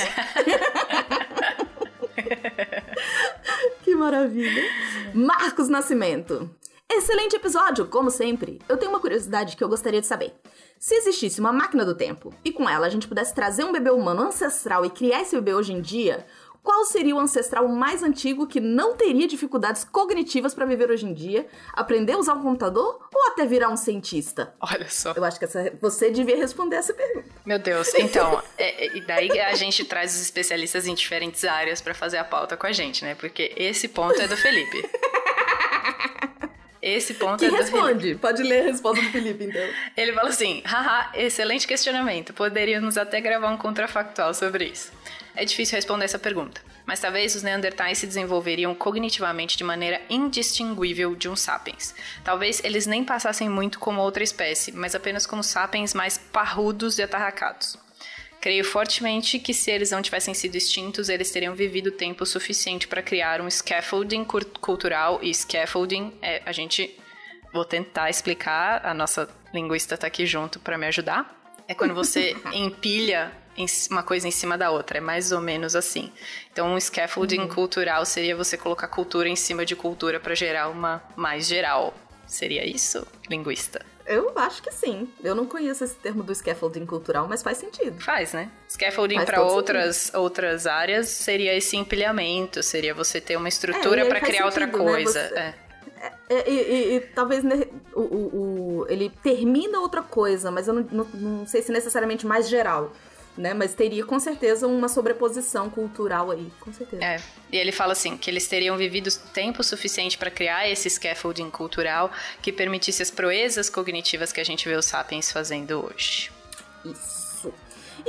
que 3.84 3.96
maravilha. 3.96 4.64
Marcos 5.14 5.70
Nascimento. 5.70 6.54
Excelente 6.92 7.36
episódio, 7.36 7.86
como 7.86 8.10
sempre. 8.10 8.60
Eu 8.68 8.76
tenho 8.76 8.92
uma 8.92 9.00
curiosidade 9.00 9.56
que 9.56 9.64
eu 9.64 9.70
gostaria 9.70 10.02
de 10.02 10.08
saber. 10.08 10.34
Se 10.80 10.96
existisse 10.96 11.40
uma 11.40 11.54
máquina 11.54 11.86
do 11.86 11.94
tempo 11.94 12.34
e 12.44 12.52
com 12.52 12.68
ela 12.68 12.88
a 12.88 12.90
gente 12.90 13.08
pudesse 13.08 13.34
trazer 13.34 13.64
um 13.64 13.72
bebê 13.72 13.92
humano 13.92 14.24
ancestral 14.24 14.84
e 14.84 14.90
criar 14.90 15.22
esse 15.22 15.36
bebê 15.36 15.54
hoje 15.54 15.72
em 15.72 15.82
dia, 15.82 16.26
qual 16.64 16.84
seria 16.86 17.16
o 17.16 17.20
ancestral 17.20 17.68
mais 17.68 18.04
antigo 18.04 18.46
que 18.46 18.60
não 18.60 18.96
teria 18.96 19.28
dificuldades 19.28 19.84
cognitivas 19.84 20.54
para 20.54 20.66
viver 20.66 20.92
hoje 20.92 21.06
em 21.06 21.14
dia, 21.14 21.48
aprender 21.74 22.14
a 22.14 22.18
usar 22.18 22.34
um 22.34 22.42
computador 22.42 23.08
ou 23.14 23.28
até 23.32 23.46
virar 23.46 23.70
um 23.70 23.78
cientista? 23.78 24.54
Olha 24.60 24.90
só. 24.90 25.14
Eu 25.16 25.24
acho 25.24 25.40
que 25.40 25.46
essa, 25.46 25.72
você 25.82 26.12
devia 26.12 26.38
responder 26.38 26.76
essa 26.76 26.94
pergunta. 26.94 27.30
Meu 27.46 27.60
Deus. 27.60 27.94
Então, 27.96 28.42
é, 28.58 28.86
é, 28.86 28.98
e 28.98 29.02
daí 29.02 29.40
a 29.40 29.56
gente 29.56 29.86
traz 29.86 30.16
os 30.16 30.22
especialistas 30.22 30.88
em 30.88 30.94
diferentes 30.94 31.44
áreas 31.44 31.82
para 31.82 31.94
fazer 31.94 32.18
a 32.18 32.24
pauta 32.24 32.58
com 32.58 32.68
a 32.68 32.72
gente, 32.72 33.04
né? 33.04 33.16
Porque 33.16 33.54
esse 33.56 33.88
ponto 33.88 34.20
é 34.20 34.28
do 34.28 34.36
Felipe. 34.36 34.90
Esse 36.82 37.14
ponto 37.14 37.40
que 37.40 37.46
é 37.46 37.50
responde. 37.50 38.16
Pode 38.16 38.42
ler 38.42 38.62
a 38.62 38.64
resposta 38.66 39.04
do 39.04 39.12
Felipe, 39.12 39.44
então. 39.44 39.62
Ele 39.98 40.14
fala 40.14 40.30
assim: 40.30 40.62
haha, 40.66 41.12
excelente 41.14 41.68
questionamento. 41.68 42.34
Poderíamos 42.34 42.98
até 42.98 43.20
gravar 43.20 43.50
um 43.50 43.58
contrafactual 43.58 44.34
sobre 44.34 44.66
isso. 44.66 44.92
É 45.36 45.46
difícil 45.46 45.76
responder 45.76 46.06
essa 46.06 46.20
pergunta, 46.20 46.62
mas 46.86 47.00
talvez 47.00 47.36
os 47.36 47.44
Neandertais 47.44 47.98
se 47.98 48.08
desenvolveriam 48.08 48.74
cognitivamente 48.74 49.58
de 49.58 49.64
maneira 49.64 50.02
indistinguível 50.10 51.16
de 51.16 51.30
um 51.30 51.36
sapiens. 51.36 51.94
Talvez 52.24 52.62
eles 52.64 52.86
nem 52.86 53.04
passassem 53.04 53.48
muito 53.48 53.80
como 53.80 54.02
outra 54.02 54.24
espécie, 54.24 54.72
mas 54.72 54.96
apenas 54.96 55.26
como 55.26 55.44
sapiens 55.44 55.94
mais 55.94 56.18
parrudos 56.18 56.98
e 56.98 57.04
atarracados. 57.04 57.78
Creio 58.42 58.64
fortemente 58.64 59.38
que 59.38 59.54
se 59.54 59.70
eles 59.70 59.92
não 59.92 60.02
tivessem 60.02 60.34
sido 60.34 60.56
extintos, 60.56 61.10
eles 61.10 61.30
teriam 61.30 61.54
vivido 61.54 61.92
tempo 61.92 62.26
suficiente 62.26 62.88
para 62.88 63.02
criar 63.02 63.42
um 63.42 63.50
scaffolding 63.50 64.26
cultural 64.62 65.20
e 65.22 65.34
scaffolding 65.34 66.14
é 66.22 66.42
a 66.46 66.52
gente 66.54 66.98
vou 67.52 67.66
tentar 67.66 68.10
explicar, 68.10 68.86
a 68.86 68.94
nossa 68.94 69.30
linguista 69.54 69.96
está 69.96 70.08
aqui 70.08 70.26
junto 70.26 70.60
para 70.60 70.78
me 70.78 70.88
ajudar. 70.88 71.36
É 71.68 71.74
quando 71.74 71.94
você 71.94 72.36
empilha 72.54 73.32
uma 73.92 74.04
coisa 74.04 74.26
em 74.26 74.32
cima 74.32 74.58
da 74.58 74.72
outra, 74.72 75.00
é 75.00 75.02
mais 75.02 75.34
ou 75.34 75.42
menos 75.42 75.76
assim. 75.76 76.12
Então, 76.52 76.74
um 76.74 76.80
scaffolding 76.80 77.42
uhum. 77.42 77.48
cultural 77.50 78.06
seria 78.06 78.36
você 78.36 78.58
colocar 78.58 78.88
cultura 78.88 79.28
em 79.28 79.36
cima 79.36 79.66
de 79.66 79.76
cultura 79.76 80.18
para 80.20 80.34
gerar 80.34 80.70
uma 80.70 81.04
mais 81.16 81.46
geral. 81.46 81.94
Seria 82.26 82.66
isso, 82.66 83.06
linguista? 83.30 83.86
Eu 84.10 84.32
acho 84.36 84.64
que 84.64 84.72
sim. 84.72 85.08
Eu 85.24 85.36
não 85.36 85.46
conheço 85.46 85.84
esse 85.84 85.94
termo 85.94 86.24
do 86.24 86.34
scaffolding 86.34 86.84
cultural, 86.84 87.28
mas 87.30 87.44
faz 87.44 87.60
sentido. 87.60 88.02
Faz, 88.02 88.34
né? 88.34 88.50
Scaffolding 88.68 89.24
para 89.24 89.44
outras, 89.44 90.12
outras 90.16 90.66
áreas 90.66 91.08
seria 91.08 91.56
esse 91.56 91.78
empilhamento, 91.78 92.64
seria 92.64 92.96
você 92.96 93.22
ter 93.22 93.38
uma 93.38 93.48
estrutura 93.48 94.02
é, 94.02 94.06
para 94.06 94.20
criar 94.20 94.44
sentido, 94.44 94.46
outra 94.46 94.66
né? 94.66 94.72
coisa. 94.72 95.22
Né? 95.22 95.30
Você... 95.30 95.36
É. 95.36 95.70
É, 96.02 96.36
é, 96.36 96.50
e, 96.50 96.54
e, 96.54 96.96
e, 96.96 97.00
talvez 97.02 97.44
né, 97.44 97.66
o, 97.94 98.02
o, 98.02 98.80
o, 98.80 98.86
ele 98.90 99.12
termina 99.22 99.80
outra 99.80 100.02
coisa, 100.02 100.50
mas 100.50 100.68
eu 100.68 100.74
não, 100.74 100.88
não, 100.92 101.06
não 101.14 101.46
sei 101.46 101.62
se 101.62 101.72
necessariamente 101.72 102.26
mais 102.26 102.48
geral 102.48 102.94
né? 103.40 103.54
Mas 103.54 103.74
teria 103.74 104.04
com 104.04 104.20
certeza 104.20 104.68
uma 104.68 104.90
sobreposição 104.90 105.70
cultural 105.70 106.30
aí, 106.30 106.52
com 106.60 106.74
certeza. 106.74 107.02
É. 107.02 107.22
E 107.50 107.58
ele 107.58 107.72
fala 107.72 107.94
assim 107.94 108.18
que 108.18 108.30
eles 108.30 108.46
teriam 108.48 108.76
vivido 108.76 109.10
tempo 109.34 109.64
suficiente 109.64 110.18
para 110.18 110.30
criar 110.30 110.70
esse 110.70 110.90
scaffolding 110.90 111.50
cultural 111.50 112.12
que 112.42 112.52
permitisse 112.52 113.02
as 113.02 113.10
proezas 113.10 113.70
cognitivas 113.70 114.34
que 114.34 114.42
a 114.42 114.44
gente 114.44 114.68
vê 114.68 114.76
os 114.76 114.86
sapiens 114.86 115.32
fazendo 115.32 115.86
hoje. 115.86 116.30
Isso. 116.84 117.19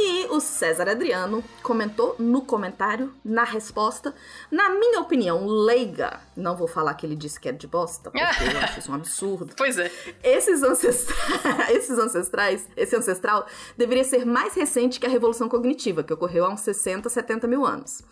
E 0.03 0.29
o 0.31 0.41
César 0.41 0.89
Adriano 0.89 1.45
comentou 1.63 2.17
no 2.19 2.41
comentário, 2.41 3.13
na 3.23 3.45
resposta, 3.45 4.15
na 4.51 4.71
minha 4.71 4.99
opinião, 4.99 5.47
leiga. 5.47 6.21
Não 6.35 6.57
vou 6.57 6.67
falar 6.67 6.95
que 6.95 7.05
ele 7.05 7.15
disse 7.15 7.39
que 7.39 7.47
era 7.49 7.57
de 7.57 7.67
bosta, 7.67 8.11
porque 8.11 8.25
eu 8.57 8.59
acho 8.61 8.79
isso 8.79 8.91
um 8.91 8.95
absurdo. 8.95 9.53
Pois 9.55 9.77
é. 9.77 9.93
Esses 10.23 10.63
ancestrais, 10.63 11.69
esses 11.69 11.99
ancestrais, 11.99 12.67
esse 12.75 12.97
ancestral 12.97 13.47
deveria 13.77 14.03
ser 14.03 14.25
mais 14.25 14.55
recente 14.55 14.99
que 14.99 15.05
a 15.05 15.11
Revolução 15.11 15.51
Cognitiva, 15.51 16.03
que 16.03 16.15
ocorreu 16.15 16.47
há 16.47 16.49
uns 16.49 16.61
60, 16.61 17.11
70 17.11 17.47
mil 17.47 17.67
anos. 17.67 18.03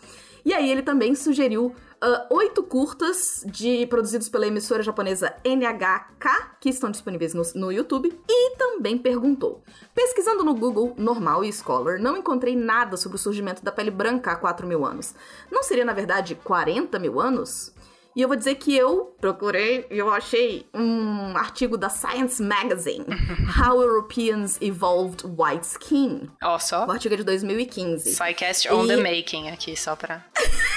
E 0.45 0.53
aí 0.53 0.69
ele 0.69 0.83
também 0.83 1.15
sugeriu 1.15 1.75
uh, 2.03 2.33
oito 2.35 2.63
curtas 2.63 3.43
de 3.45 3.85
produzidos 3.87 4.29
pela 4.29 4.47
emissora 4.47 4.83
japonesa 4.83 5.35
NHK, 5.43 6.57
que 6.59 6.69
estão 6.69 6.89
disponíveis 6.89 7.33
no, 7.33 7.43
no 7.55 7.71
YouTube, 7.71 8.17
e 8.27 8.55
também 8.57 8.97
perguntou: 8.97 9.63
Pesquisando 9.93 10.43
no 10.43 10.55
Google 10.55 10.93
normal 10.97 11.43
e 11.43 11.51
Scholar, 11.51 11.99
não 11.99 12.17
encontrei 12.17 12.55
nada 12.55 12.97
sobre 12.97 13.15
o 13.15 13.19
surgimento 13.19 13.63
da 13.63 13.71
pele 13.71 13.91
branca 13.91 14.31
há 14.31 14.35
4 14.35 14.65
mil 14.65 14.85
anos. 14.85 15.13
Não 15.51 15.63
seria, 15.63 15.85
na 15.85 15.93
verdade, 15.93 16.35
40 16.35 16.97
mil 16.99 17.19
anos? 17.19 17.73
E 18.15 18.21
eu 18.21 18.27
vou 18.27 18.35
dizer 18.35 18.55
que 18.55 18.75
eu 18.75 19.15
procurei 19.21 19.85
e 19.89 19.97
eu 19.97 20.11
achei 20.11 20.67
um 20.73 21.37
artigo 21.37 21.77
da 21.77 21.89
Science 21.89 22.41
Magazine, 22.41 23.05
How 23.57 23.81
Europeans 23.81 24.57
Evolved 24.59 25.25
White 25.25 25.65
Skin. 25.65 26.29
Ó, 26.43 26.55
oh, 26.55 26.59
só? 26.59 26.85
O 26.85 26.91
artigo 26.91 27.13
é 27.13 27.17
de 27.17 27.23
2015. 27.23 28.11
Psycast 28.11 28.67
on 28.73 28.85
e... 28.85 28.87
the 28.87 28.97
making 28.97 29.49
aqui, 29.49 29.75
só 29.77 29.95
pra... 29.95 30.25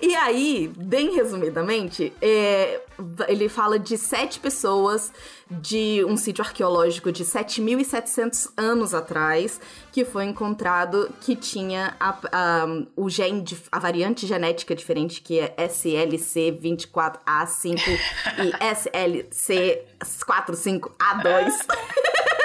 e 0.00 0.14
aí, 0.14 0.72
bem 0.76 1.14
resumidamente, 1.14 2.12
é, 2.20 2.80
ele 3.28 3.48
fala 3.48 3.78
de 3.78 3.96
sete 3.98 4.40
pessoas 4.40 5.12
de 5.50 6.04
um 6.04 6.16
sítio 6.16 6.44
arqueológico 6.44 7.10
de 7.12 7.24
7.700 7.24 8.50
anos 8.56 8.94
atrás, 8.94 9.60
que 9.92 10.04
foi 10.04 10.24
encontrado 10.24 11.08
que 11.20 11.36
tinha 11.36 11.94
a, 12.00 12.18
a, 12.32 12.66
o 12.96 13.08
gene, 13.08 13.44
a 13.70 13.78
variante 13.78 14.26
genética 14.26 14.74
diferente, 14.74 15.22
que 15.22 15.38
é 15.38 15.54
SLC24A5 15.56 17.78
e 18.38 18.50
SLC45A2. 19.32 21.52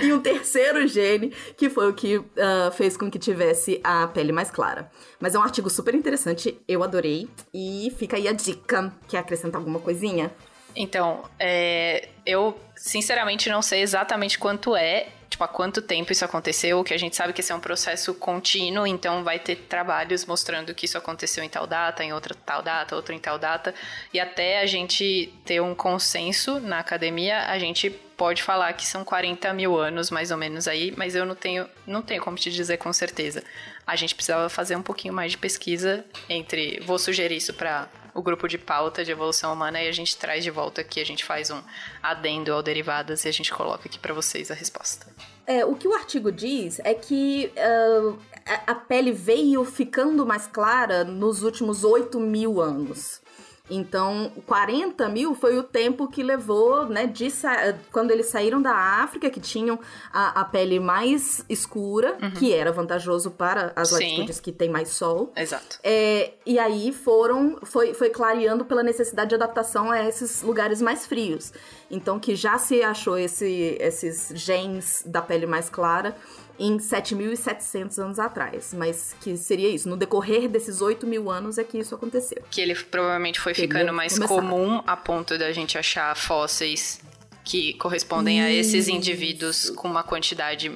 e 0.00 0.12
um 0.12 0.20
terceiro 0.20 0.86
gene, 0.86 1.30
que 1.56 1.68
foi 1.68 1.88
o 1.88 1.94
que 1.94 2.18
uh, 2.18 2.26
fez 2.76 2.96
com 2.96 3.10
que 3.10 3.18
tivesse 3.18 3.80
a 3.82 4.06
pele 4.08 4.32
mais 4.32 4.50
clara. 4.50 4.90
Mas 5.18 5.34
é 5.34 5.38
um 5.38 5.42
artigo 5.42 5.68
super 5.68 5.94
interessante, 5.94 6.58
eu 6.66 6.82
adorei. 6.82 7.28
E 7.52 7.92
fica 7.98 8.16
aí 8.16 8.26
a 8.26 8.32
dica. 8.32 8.92
Quer 9.08 9.18
acrescentar 9.18 9.60
alguma 9.60 9.80
coisinha? 9.80 10.32
Então, 10.74 11.24
é, 11.38 12.08
eu 12.24 12.58
sinceramente 12.76 13.48
não 13.48 13.60
sei 13.60 13.82
exatamente 13.82 14.38
quanto 14.38 14.76
é, 14.76 15.08
tipo, 15.28 15.42
há 15.44 15.48
quanto 15.48 15.82
tempo 15.82 16.12
isso 16.12 16.24
aconteceu, 16.24 16.82
que 16.84 16.94
a 16.94 16.98
gente 16.98 17.16
sabe 17.16 17.32
que 17.32 17.40
esse 17.40 17.52
é 17.52 17.54
um 17.54 17.60
processo 17.60 18.14
contínuo, 18.14 18.86
então 18.86 19.24
vai 19.24 19.38
ter 19.38 19.56
trabalhos 19.56 20.24
mostrando 20.24 20.74
que 20.74 20.86
isso 20.86 20.98
aconteceu 20.98 21.42
em 21.42 21.48
tal 21.48 21.66
data, 21.66 22.04
em 22.04 22.12
outra 22.12 22.34
tal 22.34 22.62
data, 22.62 22.94
outra 22.96 23.14
em 23.14 23.18
tal 23.18 23.38
data, 23.38 23.74
e 24.12 24.20
até 24.20 24.60
a 24.60 24.66
gente 24.66 25.32
ter 25.44 25.60
um 25.60 25.74
consenso 25.74 26.60
na 26.60 26.78
academia, 26.78 27.46
a 27.46 27.58
gente 27.58 27.90
pode 28.20 28.42
falar 28.42 28.70
que 28.74 28.86
são 28.86 29.02
40 29.02 29.50
mil 29.54 29.78
anos, 29.78 30.10
mais 30.10 30.30
ou 30.30 30.36
menos 30.36 30.68
aí, 30.68 30.92
mas 30.94 31.14
eu 31.14 31.24
não 31.24 31.34
tenho, 31.34 31.66
não 31.86 32.02
tenho 32.02 32.20
como 32.22 32.36
te 32.36 32.50
dizer 32.50 32.76
com 32.76 32.92
certeza. 32.92 33.42
A 33.86 33.96
gente 33.96 34.14
precisava 34.14 34.46
fazer 34.50 34.76
um 34.76 34.82
pouquinho 34.82 35.14
mais 35.14 35.32
de 35.32 35.38
pesquisa 35.38 36.04
entre. 36.28 36.80
Vou 36.80 36.98
sugerir 36.98 37.36
isso 37.36 37.54
para 37.54 37.88
o 38.12 38.20
grupo 38.20 38.46
de 38.46 38.58
pauta 38.58 39.02
de 39.02 39.10
evolução 39.10 39.54
humana 39.54 39.82
e 39.82 39.88
a 39.88 39.92
gente 39.92 40.18
traz 40.18 40.44
de 40.44 40.50
volta 40.50 40.82
aqui, 40.82 41.00
a 41.00 41.06
gente 41.06 41.24
faz 41.24 41.50
um 41.50 41.62
adendo 42.02 42.52
ao 42.52 42.62
derivadas 42.62 43.24
e 43.24 43.28
a 43.28 43.32
gente 43.32 43.50
coloca 43.50 43.88
aqui 43.88 43.98
para 43.98 44.12
vocês 44.12 44.50
a 44.50 44.54
resposta. 44.54 45.06
É, 45.46 45.64
o 45.64 45.74
que 45.74 45.88
o 45.88 45.94
artigo 45.94 46.30
diz 46.30 46.78
é 46.80 46.92
que 46.92 47.50
uh, 47.56 48.18
a 48.66 48.74
pele 48.74 49.12
veio 49.12 49.64
ficando 49.64 50.26
mais 50.26 50.46
clara 50.46 51.04
nos 51.04 51.42
últimos 51.42 51.84
8 51.84 52.20
mil 52.20 52.60
anos. 52.60 53.22
Então, 53.70 54.32
40 54.46 55.08
mil 55.08 55.34
foi 55.34 55.56
o 55.56 55.62
tempo 55.62 56.08
que 56.08 56.22
levou, 56.22 56.86
né, 56.86 57.06
de 57.06 57.28
quando 57.92 58.10
eles 58.10 58.26
saíram 58.26 58.60
da 58.60 58.74
África, 58.74 59.30
que 59.30 59.40
tinham 59.40 59.78
a, 60.12 60.40
a 60.40 60.44
pele 60.44 60.80
mais 60.80 61.44
escura, 61.48 62.18
uhum. 62.20 62.32
que 62.32 62.52
era 62.52 62.72
vantajoso 62.72 63.30
para 63.30 63.72
as 63.76 63.92
latitudes 63.92 64.40
que 64.40 64.50
tem 64.50 64.68
mais 64.68 64.88
sol. 64.88 65.32
Exato. 65.36 65.78
É, 65.82 66.32
e 66.44 66.58
aí 66.58 66.92
foram, 66.92 67.58
foi, 67.62 67.94
foi 67.94 68.10
clareando 68.10 68.64
pela 68.64 68.82
necessidade 68.82 69.30
de 69.30 69.34
adaptação 69.36 69.90
a 69.90 70.06
esses 70.06 70.42
lugares 70.42 70.82
mais 70.82 71.06
frios. 71.06 71.52
Então, 71.90 72.18
que 72.18 72.34
já 72.34 72.58
se 72.58 72.82
achou 72.82 73.16
esse, 73.16 73.76
esses 73.80 74.32
genes 74.34 75.02
da 75.06 75.22
pele 75.22 75.46
mais 75.46 75.68
clara 75.68 76.16
em 76.60 76.76
7.700 76.76 77.98
anos 77.98 78.18
atrás. 78.18 78.74
Mas 78.74 79.16
que 79.20 79.36
seria 79.36 79.68
isso. 79.68 79.88
No 79.88 79.96
decorrer 79.96 80.48
desses 80.48 80.82
8 80.82 81.06
mil 81.06 81.30
anos 81.30 81.56
é 81.56 81.64
que 81.64 81.78
isso 81.78 81.94
aconteceu. 81.94 82.42
Que 82.50 82.60
ele 82.60 82.74
provavelmente 82.74 83.40
foi 83.40 83.54
ficando 83.54 83.92
mais 83.92 84.12
começar. 84.12 84.34
comum 84.34 84.82
a 84.86 84.96
ponto 84.96 85.38
da 85.38 85.50
gente 85.52 85.78
achar 85.78 86.14
fósseis 86.14 87.00
que 87.42 87.72
correspondem 87.74 88.38
isso. 88.38 88.46
a 88.46 88.50
esses 88.50 88.88
indivíduos 88.88 89.70
com 89.70 89.88
uma 89.88 90.02
quantidade, 90.02 90.70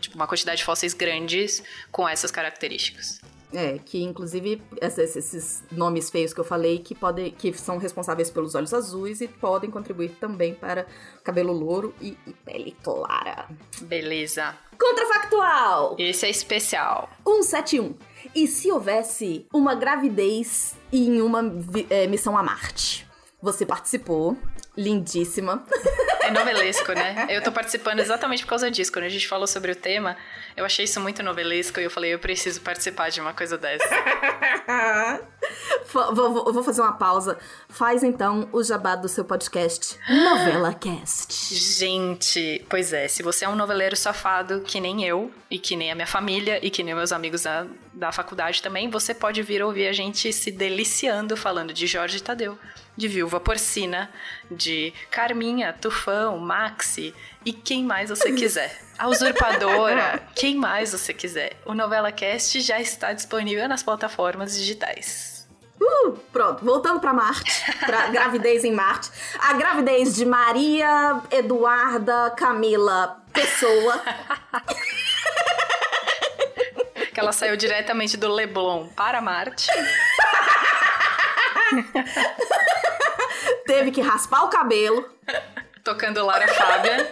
tipo, 0.00 0.16
uma 0.16 0.26
quantidade 0.26 0.58
de 0.58 0.64
fósseis 0.64 0.92
grandes 0.92 1.62
com 1.92 2.08
essas 2.08 2.32
características. 2.32 3.20
É, 3.52 3.78
que 3.78 4.02
inclusive 4.02 4.62
esses, 4.78 5.16
esses, 5.16 5.64
nomes 5.72 6.10
feios 6.10 6.34
que 6.34 6.40
eu 6.40 6.44
falei 6.44 6.80
que 6.80 6.94
podem, 6.94 7.30
que 7.30 7.50
são 7.54 7.78
responsáveis 7.78 8.30
pelos 8.30 8.54
olhos 8.54 8.74
azuis 8.74 9.22
e 9.22 9.28
podem 9.28 9.70
contribuir 9.70 10.10
também 10.20 10.54
para 10.54 10.86
cabelo 11.24 11.52
louro 11.52 11.94
e, 11.98 12.16
e 12.26 12.32
pele 12.44 12.76
clara. 12.82 13.48
Beleza. 13.80 14.54
Contrafactual! 14.78 15.96
Esse 15.98 16.26
é 16.26 16.30
especial. 16.30 17.08
171. 17.26 17.94
E 18.34 18.46
se 18.46 18.70
houvesse 18.70 19.46
uma 19.52 19.74
gravidez 19.74 20.76
em 20.92 21.22
uma 21.22 21.42
é, 21.88 22.06
missão 22.06 22.36
a 22.36 22.42
Marte? 22.42 23.08
Você 23.40 23.64
participou, 23.64 24.36
lindíssima. 24.76 25.64
É 26.28 26.30
novelesco, 26.30 26.92
né? 26.92 27.26
Eu 27.30 27.42
tô 27.42 27.50
participando 27.50 28.00
exatamente 28.00 28.42
por 28.42 28.50
causa 28.50 28.70
disso. 28.70 28.92
Quando 28.92 29.06
a 29.06 29.08
gente 29.08 29.26
falou 29.26 29.46
sobre 29.46 29.72
o 29.72 29.74
tema, 29.74 30.14
eu 30.54 30.62
achei 30.62 30.84
isso 30.84 31.00
muito 31.00 31.22
novelesco 31.22 31.80
e 31.80 31.84
eu 31.84 31.90
falei, 31.90 32.12
eu 32.12 32.18
preciso 32.18 32.60
participar 32.60 33.08
de 33.08 33.18
uma 33.18 33.32
coisa 33.32 33.56
dessa. 33.56 33.88
vou, 35.90 36.14
vou, 36.14 36.52
vou, 36.52 36.62
fazer 36.62 36.82
uma 36.82 36.92
pausa. 36.92 37.38
Faz 37.70 38.02
então 38.02 38.46
o 38.52 38.62
jabá 38.62 38.94
do 38.94 39.08
seu 39.08 39.24
podcast, 39.24 39.98
Novela 40.06 40.74
Cast. 40.74 41.54
Gente, 41.54 42.62
pois 42.68 42.92
é, 42.92 43.08
se 43.08 43.22
você 43.22 43.46
é 43.46 43.48
um 43.48 43.56
noveleiro 43.56 43.96
safado 43.96 44.60
que 44.60 44.80
nem 44.80 45.06
eu, 45.06 45.32
e 45.50 45.58
que 45.58 45.76
nem 45.76 45.90
a 45.90 45.94
minha 45.94 46.06
família, 46.06 46.60
e 46.62 46.68
que 46.68 46.82
nem 46.82 46.94
meus 46.94 47.10
amigos 47.10 47.44
da, 47.44 47.66
da 47.94 48.12
faculdade 48.12 48.62
também, 48.62 48.90
você 48.90 49.14
pode 49.14 49.42
vir 49.42 49.62
ouvir 49.62 49.88
a 49.88 49.92
gente 49.94 50.30
se 50.30 50.50
deliciando 50.50 51.38
falando 51.38 51.72
de 51.72 51.86
Jorge 51.86 52.22
Tadeu 52.22 52.58
de 52.98 53.06
Viúva 53.06 53.38
Porcina, 53.38 54.10
de 54.50 54.92
Carminha, 55.08 55.72
Maxi 56.38 57.14
e 57.44 57.52
quem 57.52 57.84
mais 57.84 58.10
você 58.10 58.32
quiser. 58.32 58.76
A 58.98 59.08
Usurpadora, 59.08 60.22
quem 60.34 60.56
mais 60.56 60.92
você 60.92 61.14
quiser. 61.14 61.56
O 61.64 61.74
Novela 61.74 62.10
Cast 62.12 62.60
já 62.60 62.80
está 62.80 63.12
disponível 63.12 63.68
nas 63.68 63.82
plataformas 63.82 64.56
digitais. 64.56 65.48
Uh, 65.80 66.12
pronto, 66.32 66.64
voltando 66.64 66.98
para 66.98 67.12
Marte, 67.12 67.62
para 67.78 68.08
gravidez 68.12 68.64
em 68.64 68.72
Marte. 68.72 69.10
A 69.38 69.52
gravidez 69.54 70.16
de 70.16 70.26
Maria 70.26 71.22
Eduarda 71.30 72.30
Camila 72.36 73.22
Pessoa. 73.32 74.02
que 77.14 77.20
ela 77.20 77.32
saiu 77.32 77.56
diretamente 77.56 78.16
do 78.16 78.28
Leblon 78.32 78.88
para 78.88 79.20
Marte. 79.20 79.68
Teve 83.66 83.90
que 83.90 84.00
raspar 84.00 84.44
o 84.44 84.48
cabelo. 84.48 85.08
Tocando 85.88 86.22
Lara 86.22 86.46
Fábia. 86.48 87.08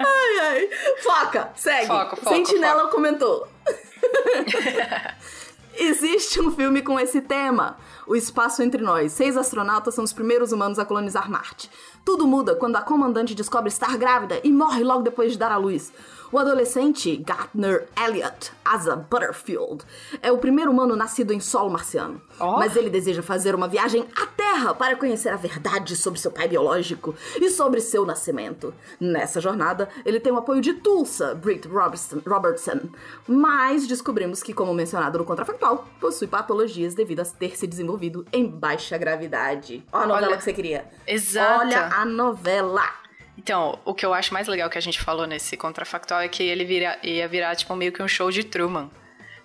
ai, 0.00 0.38
ai. 0.40 0.68
Foca, 1.00 1.52
segue. 1.54 1.86
Foco, 1.86 2.16
foco, 2.16 2.34
Sentinela 2.34 2.82
foco. 2.82 2.94
comentou. 2.96 3.46
Existe 5.78 6.40
um 6.40 6.50
filme 6.50 6.82
com 6.82 6.98
esse 6.98 7.20
tema, 7.20 7.78
O 8.04 8.16
Espaço 8.16 8.64
Entre 8.64 8.82
Nós. 8.82 9.12
Seis 9.12 9.36
astronautas 9.36 9.94
são 9.94 10.02
os 10.02 10.12
primeiros 10.12 10.50
humanos 10.50 10.80
a 10.80 10.84
colonizar 10.84 11.30
Marte. 11.30 11.70
Tudo 12.04 12.26
muda 12.26 12.56
quando 12.56 12.74
a 12.74 12.82
comandante 12.82 13.32
descobre 13.32 13.68
estar 13.68 13.96
grávida 13.96 14.40
e 14.42 14.50
morre 14.50 14.82
logo 14.82 15.02
depois 15.02 15.30
de 15.30 15.38
dar 15.38 15.52
à 15.52 15.56
luz. 15.56 15.92
O 16.32 16.38
adolescente 16.38 17.16
Gartner 17.16 17.88
Elliott 18.00 18.52
Asa 18.64 18.94
Butterfield 18.94 19.84
é 20.22 20.30
o 20.30 20.38
primeiro 20.38 20.70
humano 20.70 20.94
nascido 20.94 21.32
em 21.32 21.40
solo 21.40 21.68
marciano. 21.68 22.22
Oh. 22.38 22.52
Mas 22.52 22.76
ele 22.76 22.88
deseja 22.88 23.20
fazer 23.20 23.52
uma 23.52 23.66
viagem 23.66 24.06
à 24.16 24.26
Terra 24.26 24.72
para 24.72 24.94
conhecer 24.94 25.30
a 25.30 25.36
verdade 25.36 25.96
sobre 25.96 26.20
seu 26.20 26.30
pai 26.30 26.46
biológico 26.46 27.16
e 27.40 27.50
sobre 27.50 27.80
seu 27.80 28.06
nascimento. 28.06 28.72
Nessa 29.00 29.40
jornada, 29.40 29.88
ele 30.04 30.20
tem 30.20 30.32
o 30.32 30.36
apoio 30.36 30.60
de 30.60 30.74
Tulsa, 30.74 31.34
Britt 31.34 31.66
Robertson, 31.66 32.22
Robertson. 32.24 32.80
Mas 33.26 33.88
descobrimos 33.88 34.40
que, 34.40 34.54
como 34.54 34.72
mencionado 34.72 35.18
no 35.18 35.24
contrafactual, 35.24 35.88
possui 36.00 36.28
patologias 36.28 36.94
devido 36.94 37.20
a 37.20 37.24
ter 37.24 37.56
se 37.56 37.66
desenvolvido 37.66 38.24
em 38.32 38.46
baixa 38.46 38.96
gravidade. 38.96 39.84
Olha 39.92 40.04
a 40.04 40.06
novela 40.06 40.26
Olha, 40.28 40.36
que 40.36 40.44
você 40.44 40.52
queria. 40.52 40.84
Exato. 41.08 41.66
Olha 41.66 41.86
a 41.86 42.04
novela. 42.04 43.09
Então, 43.42 43.78
o 43.86 43.94
que 43.94 44.04
eu 44.04 44.12
acho 44.12 44.34
mais 44.34 44.46
legal 44.46 44.68
que 44.68 44.76
a 44.76 44.82
gente 44.82 45.00
falou 45.00 45.26
nesse 45.26 45.56
contrafactual 45.56 46.20
é 46.20 46.28
que 46.28 46.42
ele 46.42 46.62
vira, 46.62 46.98
ia 47.02 47.26
virar, 47.26 47.56
tipo, 47.56 47.74
meio 47.74 47.90
que 47.90 48.02
um 48.02 48.06
show 48.06 48.30
de 48.30 48.44
Truman. 48.44 48.90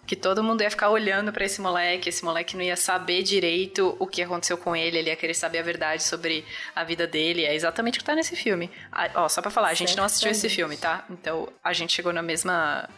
Que 0.05 0.17
todo 0.17 0.43
mundo 0.43 0.61
ia 0.61 0.69
ficar 0.69 0.89
olhando 0.89 1.31
para 1.31 1.45
esse 1.45 1.61
moleque, 1.61 2.09
esse 2.09 2.23
moleque 2.25 2.57
não 2.57 2.63
ia 2.63 2.75
saber 2.75 3.23
direito 3.23 3.95
o 3.97 4.05
que 4.05 4.21
aconteceu 4.21 4.57
com 4.57 4.75
ele, 4.75 4.97
ele 4.97 5.09
ia 5.09 5.15
querer 5.15 5.33
saber 5.33 5.59
a 5.59 5.63
verdade 5.63 6.03
sobre 6.03 6.43
a 6.75 6.83
vida 6.83 7.07
dele. 7.07 7.45
É 7.45 7.55
exatamente 7.55 7.95
o 7.95 7.99
que 7.99 8.05
tá 8.05 8.13
nesse 8.13 8.35
filme. 8.35 8.69
Ah, 8.91 9.09
ó, 9.15 9.29
só 9.29 9.41
pra 9.41 9.49
falar, 9.49 9.69
a 9.69 9.73
gente 9.73 9.95
não 9.95 10.03
assistiu 10.03 10.29
esse 10.29 10.49
filme, 10.49 10.75
tá? 10.75 11.05
Então, 11.09 11.47
a 11.63 11.71
gente 11.71 11.93
chegou 11.93 12.11
na 12.11 12.21
mesma, 12.21 12.89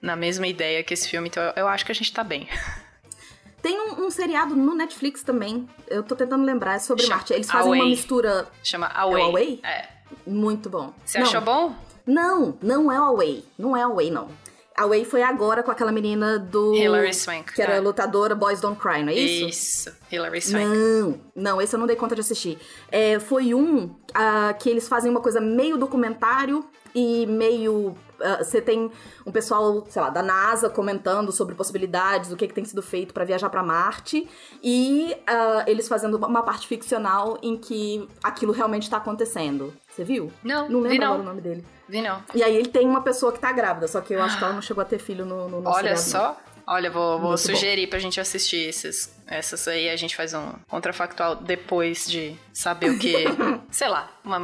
na 0.00 0.14
mesma 0.14 0.46
ideia 0.46 0.84
que 0.84 0.94
esse 0.94 1.08
filme, 1.08 1.28
então 1.28 1.42
eu, 1.42 1.52
eu 1.56 1.68
acho 1.68 1.84
que 1.84 1.90
a 1.90 1.94
gente 1.96 2.12
tá 2.12 2.22
bem. 2.22 2.48
Tem 3.60 3.76
um, 3.80 4.06
um, 4.06 4.10
seriado 4.10 4.54
no 4.54 4.74
Netflix 4.74 5.24
também. 5.24 5.68
Eu 5.88 6.04
tô 6.04 6.14
tentando 6.14 6.44
lembrar, 6.44 6.74
é 6.74 6.78
sobre 6.78 7.02
Chama 7.02 7.16
Marte. 7.16 7.32
Eles 7.32 7.50
fazem 7.50 7.68
Away. 7.68 7.80
uma 7.80 7.88
mistura. 7.88 8.46
Chama 8.62 8.86
Away. 8.86 9.22
É 9.22 9.26
Away? 9.26 9.60
É. 9.64 9.93
Muito 10.26 10.68
bom. 10.68 10.92
Você 11.04 11.18
não, 11.18 11.26
achou 11.26 11.40
bom? 11.40 11.74
Não, 12.06 12.56
não 12.62 12.90
é 12.90 12.96
Away. 12.96 13.44
Não 13.58 13.76
é 13.76 13.82
Away, 13.82 14.10
não. 14.10 14.28
Away 14.76 15.04
foi 15.04 15.22
agora 15.22 15.62
com 15.62 15.70
aquela 15.70 15.92
menina 15.92 16.38
do. 16.38 16.74
Hilary 16.74 17.14
Swank. 17.14 17.52
Que 17.52 17.62
era 17.62 17.74
é. 17.74 17.80
lutadora 17.80 18.34
Boys 18.34 18.60
Don't 18.60 18.80
Cry, 18.80 19.02
não 19.02 19.10
é 19.10 19.14
isso? 19.14 19.48
Isso, 19.48 19.96
Hilary 20.10 20.40
Swank. 20.42 20.66
Não, 20.66 21.20
não, 21.34 21.62
esse 21.62 21.74
eu 21.74 21.78
não 21.78 21.86
dei 21.86 21.94
conta 21.94 22.14
de 22.14 22.20
assistir. 22.20 22.58
É, 22.90 23.20
foi 23.20 23.54
um 23.54 23.84
uh, 23.84 24.58
que 24.58 24.68
eles 24.68 24.88
fazem 24.88 25.10
uma 25.10 25.20
coisa 25.20 25.40
meio 25.40 25.78
documentário 25.78 26.64
e 26.92 27.24
meio 27.26 27.96
ah, 28.20 28.42
você 28.42 28.60
tem 28.60 28.90
um 29.26 29.32
pessoal, 29.32 29.84
sei 29.88 30.00
lá, 30.00 30.10
da 30.10 30.22
NASA 30.22 30.70
comentando 30.70 31.32
sobre 31.32 31.54
possibilidades, 31.54 32.32
o 32.32 32.36
que, 32.36 32.46
que 32.46 32.54
tem 32.54 32.64
sido 32.64 32.82
feito 32.82 33.12
para 33.12 33.24
viajar 33.24 33.50
para 33.50 33.62
Marte, 33.62 34.28
e 34.62 35.14
uh, 35.28 35.64
eles 35.66 35.88
fazendo 35.88 36.16
uma 36.16 36.42
parte 36.42 36.66
ficcional 36.66 37.38
em 37.42 37.56
que 37.56 38.08
aquilo 38.22 38.52
realmente 38.52 38.88
tá 38.88 38.96
acontecendo. 38.96 39.74
Você 39.94 40.02
viu? 40.02 40.32
Não, 40.42 40.68
não 40.68 40.80
lembro 40.80 41.06
agora 41.06 41.20
o 41.20 41.24
nome 41.24 41.40
dele. 41.40 41.64
Vi 41.88 42.02
não. 42.02 42.20
E 42.34 42.42
aí 42.42 42.56
ele 42.56 42.68
tem 42.68 42.84
uma 42.84 43.02
pessoa 43.02 43.32
que 43.32 43.38
tá 43.38 43.52
grávida, 43.52 43.86
só 43.86 44.00
que 44.00 44.12
eu 44.12 44.22
acho 44.22 44.36
que 44.36 44.42
ela 44.42 44.52
não 44.52 44.62
chegou 44.62 44.82
a 44.82 44.84
ter 44.84 44.98
filho 44.98 45.24
no, 45.24 45.48
no 45.48 45.60
nosso 45.60 45.76
Olha 45.76 45.96
só. 45.96 46.36
Olha, 46.66 46.90
vou, 46.90 47.20
vou 47.20 47.38
sugerir 47.38 47.86
bom. 47.86 47.90
pra 47.90 47.98
gente 47.98 48.18
assistir 48.20 48.68
esses, 48.68 49.14
essas 49.26 49.68
aí. 49.68 49.88
A 49.88 49.96
gente 49.96 50.16
faz 50.16 50.34
um 50.34 50.52
contrafactual 50.66 51.36
depois 51.36 52.06
de 52.06 52.36
saber 52.52 52.90
o 52.90 52.98
que. 52.98 53.14
sei 53.70 53.86
lá, 53.86 54.10
uma. 54.24 54.40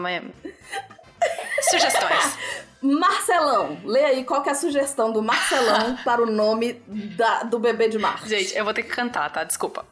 Sugestões. 1.63 2.39
Marcelão, 2.83 3.79
lê 3.85 4.05
aí 4.05 4.25
qual 4.25 4.43
que 4.43 4.49
é 4.49 4.53
a 4.53 4.55
sugestão 4.55 5.13
do 5.13 5.23
Marcelão 5.23 5.97
para 6.05 6.23
o 6.23 6.27
nome 6.27 6.75
da, 7.17 7.43
do 7.43 7.59
bebê 7.59 7.89
de 7.89 7.99
Marte. 7.99 8.29
Gente, 8.29 8.57
eu 8.57 8.65
vou 8.65 8.73
ter 8.73 8.85
que 8.85 8.91
cantar, 8.91 9.31
tá? 9.31 9.43
Desculpa. 9.45 9.85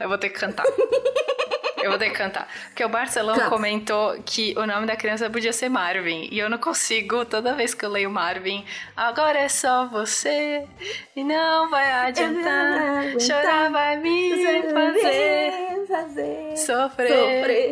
Eu 0.00 0.08
vou 0.08 0.18
ter 0.18 0.30
que 0.30 0.40
cantar. 0.40 0.64
eu 1.82 1.90
vou 1.90 1.98
ter 1.98 2.10
que 2.10 2.16
cantar. 2.16 2.48
Porque 2.66 2.84
o 2.84 2.88
Marcelão 2.88 3.36
Canta. 3.36 3.50
comentou 3.50 4.22
que 4.24 4.54
o 4.56 4.66
nome 4.66 4.86
da 4.86 4.96
criança 4.96 5.28
podia 5.28 5.52
ser 5.52 5.68
Marvin. 5.68 6.28
E 6.30 6.38
eu 6.38 6.48
não 6.48 6.58
consigo, 6.58 7.24
toda 7.24 7.54
vez 7.54 7.74
que 7.74 7.84
eu 7.84 7.90
leio 7.90 8.10
Marvin, 8.10 8.64
agora 8.96 9.38
é 9.38 9.48
só 9.48 9.86
você. 9.86 10.66
E 11.14 11.24
não 11.24 11.70
vai 11.70 11.90
adiantar. 11.92 13.20
Chorar 13.20 13.70
vai 13.70 13.96
me 13.96 14.62
fazer, 14.72 15.86
fazer 15.88 16.56
sofrer. 16.56 17.08
sofrer. 17.08 17.70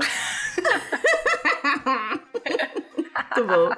Muito 3.34 3.44
bom. 3.46 3.70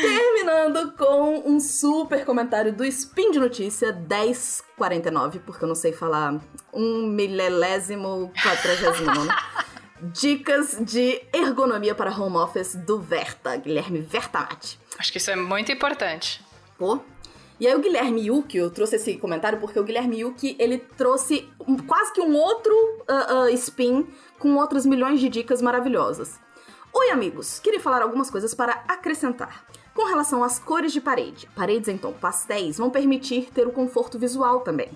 Terminando 0.00 0.92
com 0.92 1.42
um 1.50 1.58
super 1.58 2.24
comentário 2.24 2.72
do 2.72 2.84
Spin 2.84 3.32
de 3.32 3.38
Notícia 3.38 3.92
1049, 3.92 5.40
porque 5.40 5.64
eu 5.64 5.68
não 5.68 5.74
sei 5.74 5.92
falar 5.92 6.40
um 6.72 7.06
milésimo 7.06 8.32
quadragésimo 8.42 9.28
Dicas 10.12 10.76
de 10.80 11.22
ergonomia 11.32 11.94
para 11.94 12.10
home 12.10 12.36
office 12.36 12.74
do 12.74 13.00
Verta, 13.00 13.56
Guilherme 13.56 14.00
Vertamati. 14.00 14.78
Acho 14.98 15.10
que 15.10 15.18
isso 15.18 15.30
é 15.30 15.36
muito 15.36 15.72
importante. 15.72 16.44
Pô, 16.78 17.00
E 17.58 17.66
aí 17.66 17.74
o 17.74 17.78
Guilherme 17.78 18.26
Yuki, 18.26 18.58
eu 18.58 18.70
trouxe 18.70 18.96
esse 18.96 19.16
comentário 19.16 19.58
porque 19.58 19.80
o 19.80 19.84
Guilherme 19.84 20.20
Yuki, 20.20 20.54
ele 20.58 20.76
trouxe 20.76 21.48
um, 21.66 21.78
quase 21.78 22.12
que 22.12 22.20
um 22.20 22.36
outro 22.36 22.74
uh, 22.74 23.44
uh, 23.44 23.48
spin 23.54 24.06
com 24.38 24.54
outras 24.56 24.84
milhões 24.84 25.18
de 25.18 25.30
dicas 25.30 25.62
maravilhosas. 25.62 26.38
Oi, 26.98 27.10
amigos! 27.10 27.58
Queria 27.58 27.78
falar 27.78 28.00
algumas 28.00 28.30
coisas 28.30 28.54
para 28.54 28.72
acrescentar. 28.88 29.66
Com 29.92 30.06
relação 30.06 30.42
às 30.42 30.58
cores 30.58 30.94
de 30.94 31.00
parede, 31.00 31.46
paredes 31.54 31.90
em 31.90 31.98
tom 31.98 32.10
pastéis 32.10 32.78
vão 32.78 32.88
permitir 32.88 33.50
ter 33.52 33.66
o 33.66 33.70
conforto 33.70 34.18
visual 34.18 34.60
também. 34.60 34.88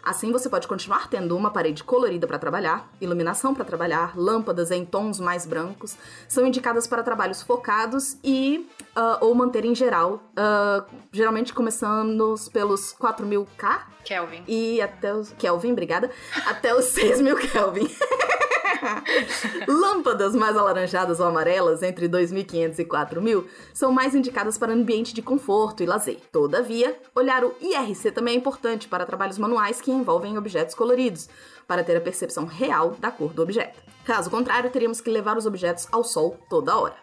Assim 0.00 0.30
você 0.30 0.48
pode 0.48 0.68
continuar 0.68 1.10
tendo 1.10 1.36
uma 1.36 1.50
parede 1.50 1.82
colorida 1.82 2.28
para 2.28 2.38
trabalhar, 2.38 2.88
iluminação 3.00 3.52
para 3.52 3.64
trabalhar, 3.64 4.16
lâmpadas 4.16 4.70
em 4.70 4.84
tons 4.84 5.18
mais 5.18 5.44
brancos, 5.44 5.96
são 6.28 6.46
indicadas 6.46 6.86
para 6.86 7.02
trabalhos 7.02 7.42
focados 7.42 8.16
e 8.22 8.70
uh, 8.96 9.18
ou 9.20 9.34
manter 9.34 9.64
em 9.64 9.74
geral, 9.74 10.22
uh, 10.38 10.86
geralmente 11.10 11.52
começando 11.52 12.36
pelos 12.52 12.94
4000K 12.94 13.80
Kelvin 14.04 14.44
e 14.46 14.80
até 14.80 15.12
os 15.12 15.32
Kelvin, 15.32 15.72
obrigada, 15.72 16.08
até 16.46 16.72
os 16.72 16.84
6000 16.94 17.36
Kelvin. 17.36 17.90
Lâmpadas 19.66 20.34
mais 20.34 20.56
alaranjadas 20.56 21.20
ou 21.20 21.26
amarelas, 21.26 21.82
entre 21.82 22.08
2.500 22.08 22.78
e 22.78 22.84
4.000, 22.84 23.44
são 23.72 23.92
mais 23.92 24.14
indicadas 24.14 24.58
para 24.58 24.72
ambiente 24.72 25.14
de 25.14 25.22
conforto 25.22 25.82
e 25.82 25.86
lazer. 25.86 26.18
Todavia, 26.32 26.98
olhar 27.14 27.44
o 27.44 27.54
IRC 27.60 28.12
também 28.12 28.34
é 28.34 28.36
importante 28.36 28.88
para 28.88 29.06
trabalhos 29.06 29.38
manuais 29.38 29.80
que 29.80 29.90
envolvem 29.90 30.38
objetos 30.38 30.74
coloridos, 30.74 31.28
para 31.66 31.84
ter 31.84 31.96
a 31.96 32.00
percepção 32.00 32.46
real 32.46 32.96
da 32.98 33.10
cor 33.10 33.32
do 33.32 33.42
objeto. 33.42 33.80
Caso 34.04 34.30
contrário, 34.30 34.70
teríamos 34.70 35.00
que 35.00 35.10
levar 35.10 35.36
os 35.36 35.46
objetos 35.46 35.86
ao 35.92 36.02
sol 36.02 36.38
toda 36.48 36.76
hora. 36.76 36.96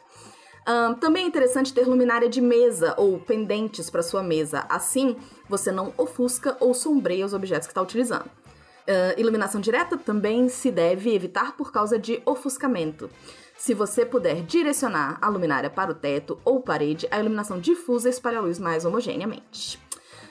Um, 0.68 0.96
também 0.96 1.26
é 1.26 1.28
interessante 1.28 1.72
ter 1.72 1.88
luminária 1.88 2.28
de 2.28 2.42
mesa 2.42 2.96
ou 2.98 3.20
pendentes 3.20 3.88
para 3.88 4.02
sua 4.02 4.24
mesa, 4.24 4.66
assim 4.68 5.16
você 5.48 5.72
não 5.72 5.94
ofusca 5.96 6.58
ou 6.60 6.74
sombreia 6.74 7.24
os 7.24 7.36
objetos 7.36 7.68
que 7.68 7.72
está 7.72 7.84
utilizando. 7.84 8.26
Uh, 8.88 9.20
iluminação 9.20 9.60
direta 9.60 9.98
também 9.98 10.48
se 10.48 10.70
deve 10.70 11.14
evitar 11.14 11.58
por 11.58 11.72
causa 11.72 11.98
de 11.98 12.22
ofuscamento. 12.26 13.10
Se 13.58 13.74
você 13.74 14.06
puder 14.06 14.44
direcionar 14.44 15.18
a 15.22 15.30
luminária 15.30 15.70
para 15.70 15.92
o 15.92 15.96
teto 15.96 16.38
ou 16.46 16.60
parede, 16.60 17.08
a 17.10 17.20
iluminação 17.20 17.60
difusa 17.60 18.10
espalha 18.10 18.38
a 18.38 18.42
luz 18.42 18.60
mais 18.60 18.86
homogeneamente. 18.86 19.80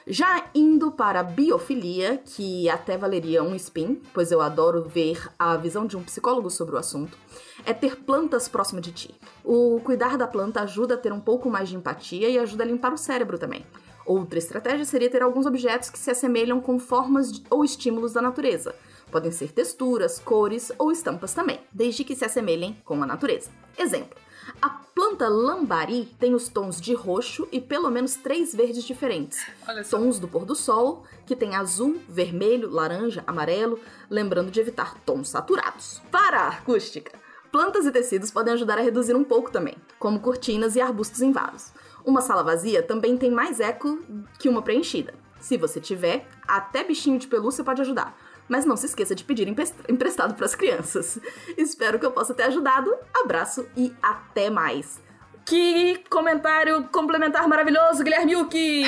Já 0.06 0.50
indo 0.54 0.92
para 0.92 1.20
a 1.20 1.22
biofilia, 1.22 2.18
que 2.18 2.68
até 2.68 2.98
valeria 2.98 3.42
um 3.42 3.54
spin, 3.54 4.02
pois 4.12 4.30
eu 4.30 4.42
adoro 4.42 4.84
ver 4.84 5.30
a 5.38 5.56
visão 5.56 5.86
de 5.86 5.96
um 5.96 6.02
psicólogo 6.02 6.50
sobre 6.50 6.74
o 6.74 6.78
assunto, 6.78 7.16
é 7.64 7.72
ter 7.72 7.96
plantas 7.96 8.46
próximo 8.46 8.82
de 8.82 8.92
ti. 8.92 9.14
O 9.42 9.80
cuidar 9.82 10.18
da 10.18 10.26
planta 10.26 10.60
ajuda 10.60 10.92
a 10.92 10.98
ter 10.98 11.10
um 11.10 11.20
pouco 11.20 11.48
mais 11.48 11.70
de 11.70 11.76
empatia 11.76 12.28
e 12.28 12.38
ajuda 12.38 12.64
a 12.64 12.66
limpar 12.66 12.92
o 12.92 12.98
cérebro 12.98 13.38
também. 13.38 13.64
Outra 14.06 14.38
estratégia 14.38 14.84
seria 14.84 15.10
ter 15.10 15.22
alguns 15.22 15.46
objetos 15.46 15.90
que 15.90 15.98
se 15.98 16.10
assemelham 16.10 16.60
com 16.60 16.78
formas 16.78 17.42
ou 17.48 17.64
estímulos 17.64 18.12
da 18.12 18.20
natureza. 18.20 18.74
Podem 19.10 19.30
ser 19.30 19.52
texturas, 19.52 20.18
cores 20.18 20.72
ou 20.78 20.90
estampas 20.92 21.32
também, 21.32 21.60
desde 21.72 22.04
que 22.04 22.16
se 22.16 22.24
assemelhem 22.24 22.76
com 22.84 23.02
a 23.02 23.06
natureza. 23.06 23.50
Exemplo: 23.78 24.18
a 24.60 24.68
planta 24.68 25.28
lambari 25.28 26.06
tem 26.18 26.34
os 26.34 26.48
tons 26.48 26.80
de 26.80 26.94
roxo 26.94 27.48
e 27.50 27.60
pelo 27.60 27.90
menos 27.90 28.14
três 28.14 28.54
verdes 28.54 28.84
diferentes. 28.84 29.46
Tons 29.90 30.18
do 30.18 30.28
pôr 30.28 30.44
do 30.44 30.54
sol, 30.54 31.04
que 31.26 31.36
tem 31.36 31.54
azul, 31.54 31.98
vermelho, 32.08 32.70
laranja, 32.70 33.24
amarelo, 33.26 33.80
lembrando 34.10 34.50
de 34.50 34.60
evitar 34.60 34.98
tons 35.04 35.28
saturados. 35.28 36.02
Para 36.10 36.40
a 36.40 36.48
acústica, 36.48 37.18
plantas 37.50 37.86
e 37.86 37.90
tecidos 37.90 38.30
podem 38.30 38.54
ajudar 38.54 38.78
a 38.78 38.82
reduzir 38.82 39.14
um 39.14 39.24
pouco 39.24 39.50
também, 39.50 39.76
como 39.98 40.20
cortinas 40.20 40.76
e 40.76 40.80
arbustos 40.80 41.22
em 41.22 41.32
vasos. 41.32 41.72
Uma 42.04 42.20
sala 42.20 42.42
vazia 42.42 42.82
também 42.82 43.16
tem 43.16 43.30
mais 43.30 43.60
eco 43.60 44.02
que 44.38 44.48
uma 44.48 44.62
preenchida. 44.62 45.14
Se 45.40 45.56
você 45.56 45.80
tiver, 45.80 46.26
até 46.46 46.84
bichinho 46.84 47.18
de 47.18 47.26
pelúcia 47.26 47.64
pode 47.64 47.80
ajudar. 47.82 48.16
Mas 48.48 48.66
não 48.66 48.76
se 48.76 48.86
esqueça 48.86 49.14
de 49.14 49.24
pedir 49.24 49.48
emprestado 49.48 50.34
para 50.34 50.44
as 50.44 50.54
crianças. 50.54 51.18
Espero 51.56 51.98
que 51.98 52.04
eu 52.04 52.12
possa 52.12 52.34
ter 52.34 52.44
ajudado. 52.44 52.94
Abraço 53.22 53.66
e 53.76 53.92
até 54.02 54.50
mais. 54.50 55.00
Que 55.46 56.02
comentário 56.08 56.88
complementar 56.90 57.46
maravilhoso, 57.46 58.02
Guilherme 58.02 58.32
Yuki! 58.32 58.82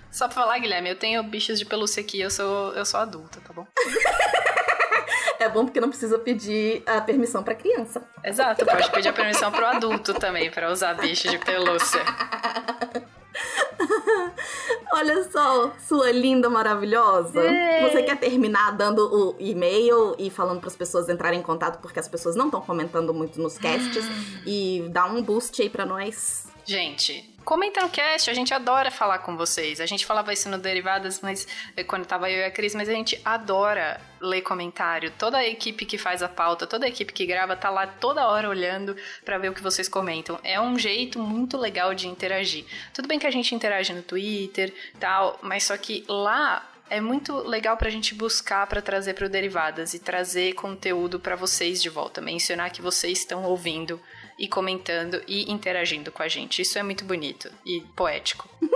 Só 0.12 0.26
pra 0.26 0.34
falar, 0.34 0.58
Guilherme, 0.58 0.90
eu 0.90 0.98
tenho 0.98 1.22
bichos 1.22 1.58
de 1.58 1.64
pelúcia 1.64 2.02
aqui, 2.02 2.20
eu 2.20 2.30
sou, 2.30 2.74
eu 2.74 2.84
sou 2.84 3.00
adulta, 3.00 3.40
tá 3.40 3.52
bom? 3.54 3.66
É 5.38 5.48
bom 5.48 5.64
porque 5.64 5.80
não 5.80 5.88
precisa 5.88 6.18
pedir 6.18 6.82
a 6.86 7.00
permissão 7.00 7.42
pra 7.42 7.54
criança. 7.54 8.02
Exato, 8.24 8.66
pode 8.66 8.90
pedir 8.90 9.08
a 9.08 9.12
permissão 9.12 9.52
pro 9.52 9.64
adulto 9.66 10.14
também 10.14 10.50
para 10.50 10.70
usar 10.70 10.94
bicho 10.94 11.28
de 11.28 11.38
pelúcia. 11.38 12.02
Olha 14.92 15.22
só, 15.30 15.72
sua 15.78 16.10
linda, 16.10 16.50
maravilhosa. 16.50 17.40
Ei. 17.40 17.88
Você 17.88 18.02
quer 18.02 18.16
terminar 18.16 18.72
dando 18.72 19.00
o 19.00 19.36
e-mail 19.38 20.16
e 20.18 20.28
falando 20.30 20.58
para 20.60 20.68
as 20.68 20.76
pessoas 20.76 21.08
entrarem 21.08 21.38
em 21.38 21.42
contato 21.42 21.80
porque 21.80 22.00
as 22.00 22.08
pessoas 22.08 22.34
não 22.34 22.46
estão 22.46 22.60
comentando 22.60 23.14
muito 23.14 23.40
nos 23.40 23.56
casts 23.58 24.04
e 24.46 24.88
dar 24.90 25.06
um 25.06 25.22
boost 25.22 25.60
aí 25.62 25.70
para 25.70 25.86
nós? 25.86 26.48
Gente, 26.64 27.37
comenta 27.48 27.80
no 27.80 27.88
cast, 27.88 28.28
a 28.28 28.34
gente 28.34 28.52
adora 28.52 28.90
falar 28.90 29.20
com 29.20 29.34
vocês. 29.34 29.80
A 29.80 29.86
gente 29.86 30.04
falava 30.04 30.34
isso 30.34 30.50
no 30.50 30.58
Derivadas, 30.58 31.22
mas 31.22 31.48
eh, 31.74 31.82
quando 31.82 32.04
tava 32.04 32.30
eu 32.30 32.40
e 32.40 32.44
a 32.44 32.50
Cris, 32.50 32.74
mas 32.74 32.90
a 32.90 32.92
gente 32.92 33.18
adora 33.24 33.98
ler 34.20 34.42
comentário. 34.42 35.10
Toda 35.18 35.38
a 35.38 35.48
equipe 35.48 35.86
que 35.86 35.96
faz 35.96 36.22
a 36.22 36.28
pauta, 36.28 36.66
toda 36.66 36.84
a 36.84 36.90
equipe 36.90 37.10
que 37.10 37.24
grava 37.24 37.56
tá 37.56 37.70
lá 37.70 37.86
toda 37.86 38.28
hora 38.28 38.50
olhando 38.50 38.94
para 39.24 39.38
ver 39.38 39.48
o 39.48 39.54
que 39.54 39.62
vocês 39.62 39.88
comentam. 39.88 40.38
É 40.44 40.60
um 40.60 40.78
jeito 40.78 41.18
muito 41.18 41.56
legal 41.56 41.94
de 41.94 42.06
interagir. 42.06 42.66
Tudo 42.92 43.08
bem 43.08 43.18
que 43.18 43.26
a 43.26 43.30
gente 43.30 43.54
interage 43.54 43.94
no 43.94 44.02
Twitter, 44.02 44.70
tal, 45.00 45.38
mas 45.40 45.64
só 45.64 45.76
que 45.78 46.04
lá 46.06 46.70
é 46.90 47.00
muito 47.00 47.34
legal 47.34 47.78
pra 47.78 47.88
gente 47.88 48.14
buscar 48.14 48.66
para 48.66 48.82
trazer 48.82 49.14
para 49.14 49.24
o 49.24 49.28
Derivadas 49.30 49.94
e 49.94 49.98
trazer 49.98 50.52
conteúdo 50.52 51.18
para 51.18 51.34
vocês 51.34 51.80
de 51.80 51.88
volta, 51.88 52.20
mencionar 52.20 52.70
que 52.70 52.82
vocês 52.82 53.20
estão 53.20 53.42
ouvindo 53.44 53.98
e 54.38 54.46
comentando 54.48 55.22
e 55.26 55.50
interagindo 55.50 56.12
com 56.12 56.22
a 56.22 56.28
gente. 56.28 56.62
Isso 56.62 56.78
é 56.78 56.82
muito 56.82 57.04
bonito 57.04 57.50
e 57.66 57.80
poético. 57.96 58.48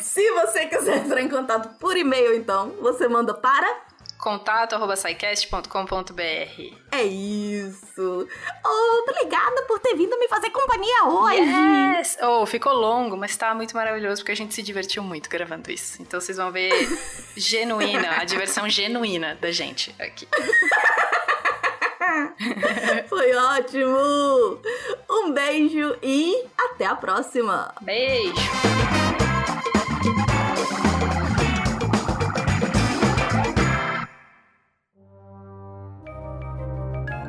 Se 0.00 0.30
você 0.32 0.66
quiser 0.66 0.98
entrar 0.98 1.22
em 1.22 1.28
contato 1.28 1.78
por 1.78 1.96
e-mail, 1.96 2.34
então, 2.34 2.70
você 2.80 3.06
manda 3.08 3.32
para 3.34 3.86
contato.sicast.com.br 4.18 6.74
É 6.90 7.04
isso! 7.04 8.26
Oh, 8.64 9.02
obrigada 9.02 9.62
por 9.62 9.78
ter 9.78 9.94
vindo 9.94 10.18
me 10.18 10.26
fazer 10.26 10.50
companhia 10.50 11.04
hoje! 11.04 11.42
Yes! 11.96 12.18
Oh, 12.22 12.44
ficou 12.44 12.72
longo, 12.72 13.16
mas 13.16 13.36
tá 13.36 13.54
muito 13.54 13.76
maravilhoso 13.76 14.22
porque 14.22 14.32
a 14.32 14.36
gente 14.36 14.52
se 14.54 14.62
divertiu 14.62 15.02
muito 15.02 15.30
gravando 15.30 15.70
isso. 15.70 16.02
Então 16.02 16.20
vocês 16.20 16.38
vão 16.38 16.50
ver 16.50 16.72
genuína, 17.36 18.20
a 18.20 18.24
diversão 18.24 18.68
genuína 18.68 19.36
da 19.40 19.52
gente 19.52 19.94
aqui. 19.98 20.26
Foi 23.08 23.34
ótimo! 23.34 24.58
Um 25.10 25.32
beijo 25.32 25.96
e 26.02 26.44
até 26.58 26.86
a 26.86 26.94
próxima! 26.94 27.72
Beijo! 27.80 28.34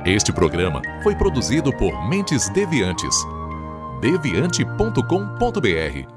Este 0.06 0.32
programa 0.32 0.82
foi 1.04 1.15
produzido 1.15 1.76
por 1.76 2.08
Mentes 2.08 2.47
Deviantes. 2.50 3.15
deviante.com.br 4.00 6.16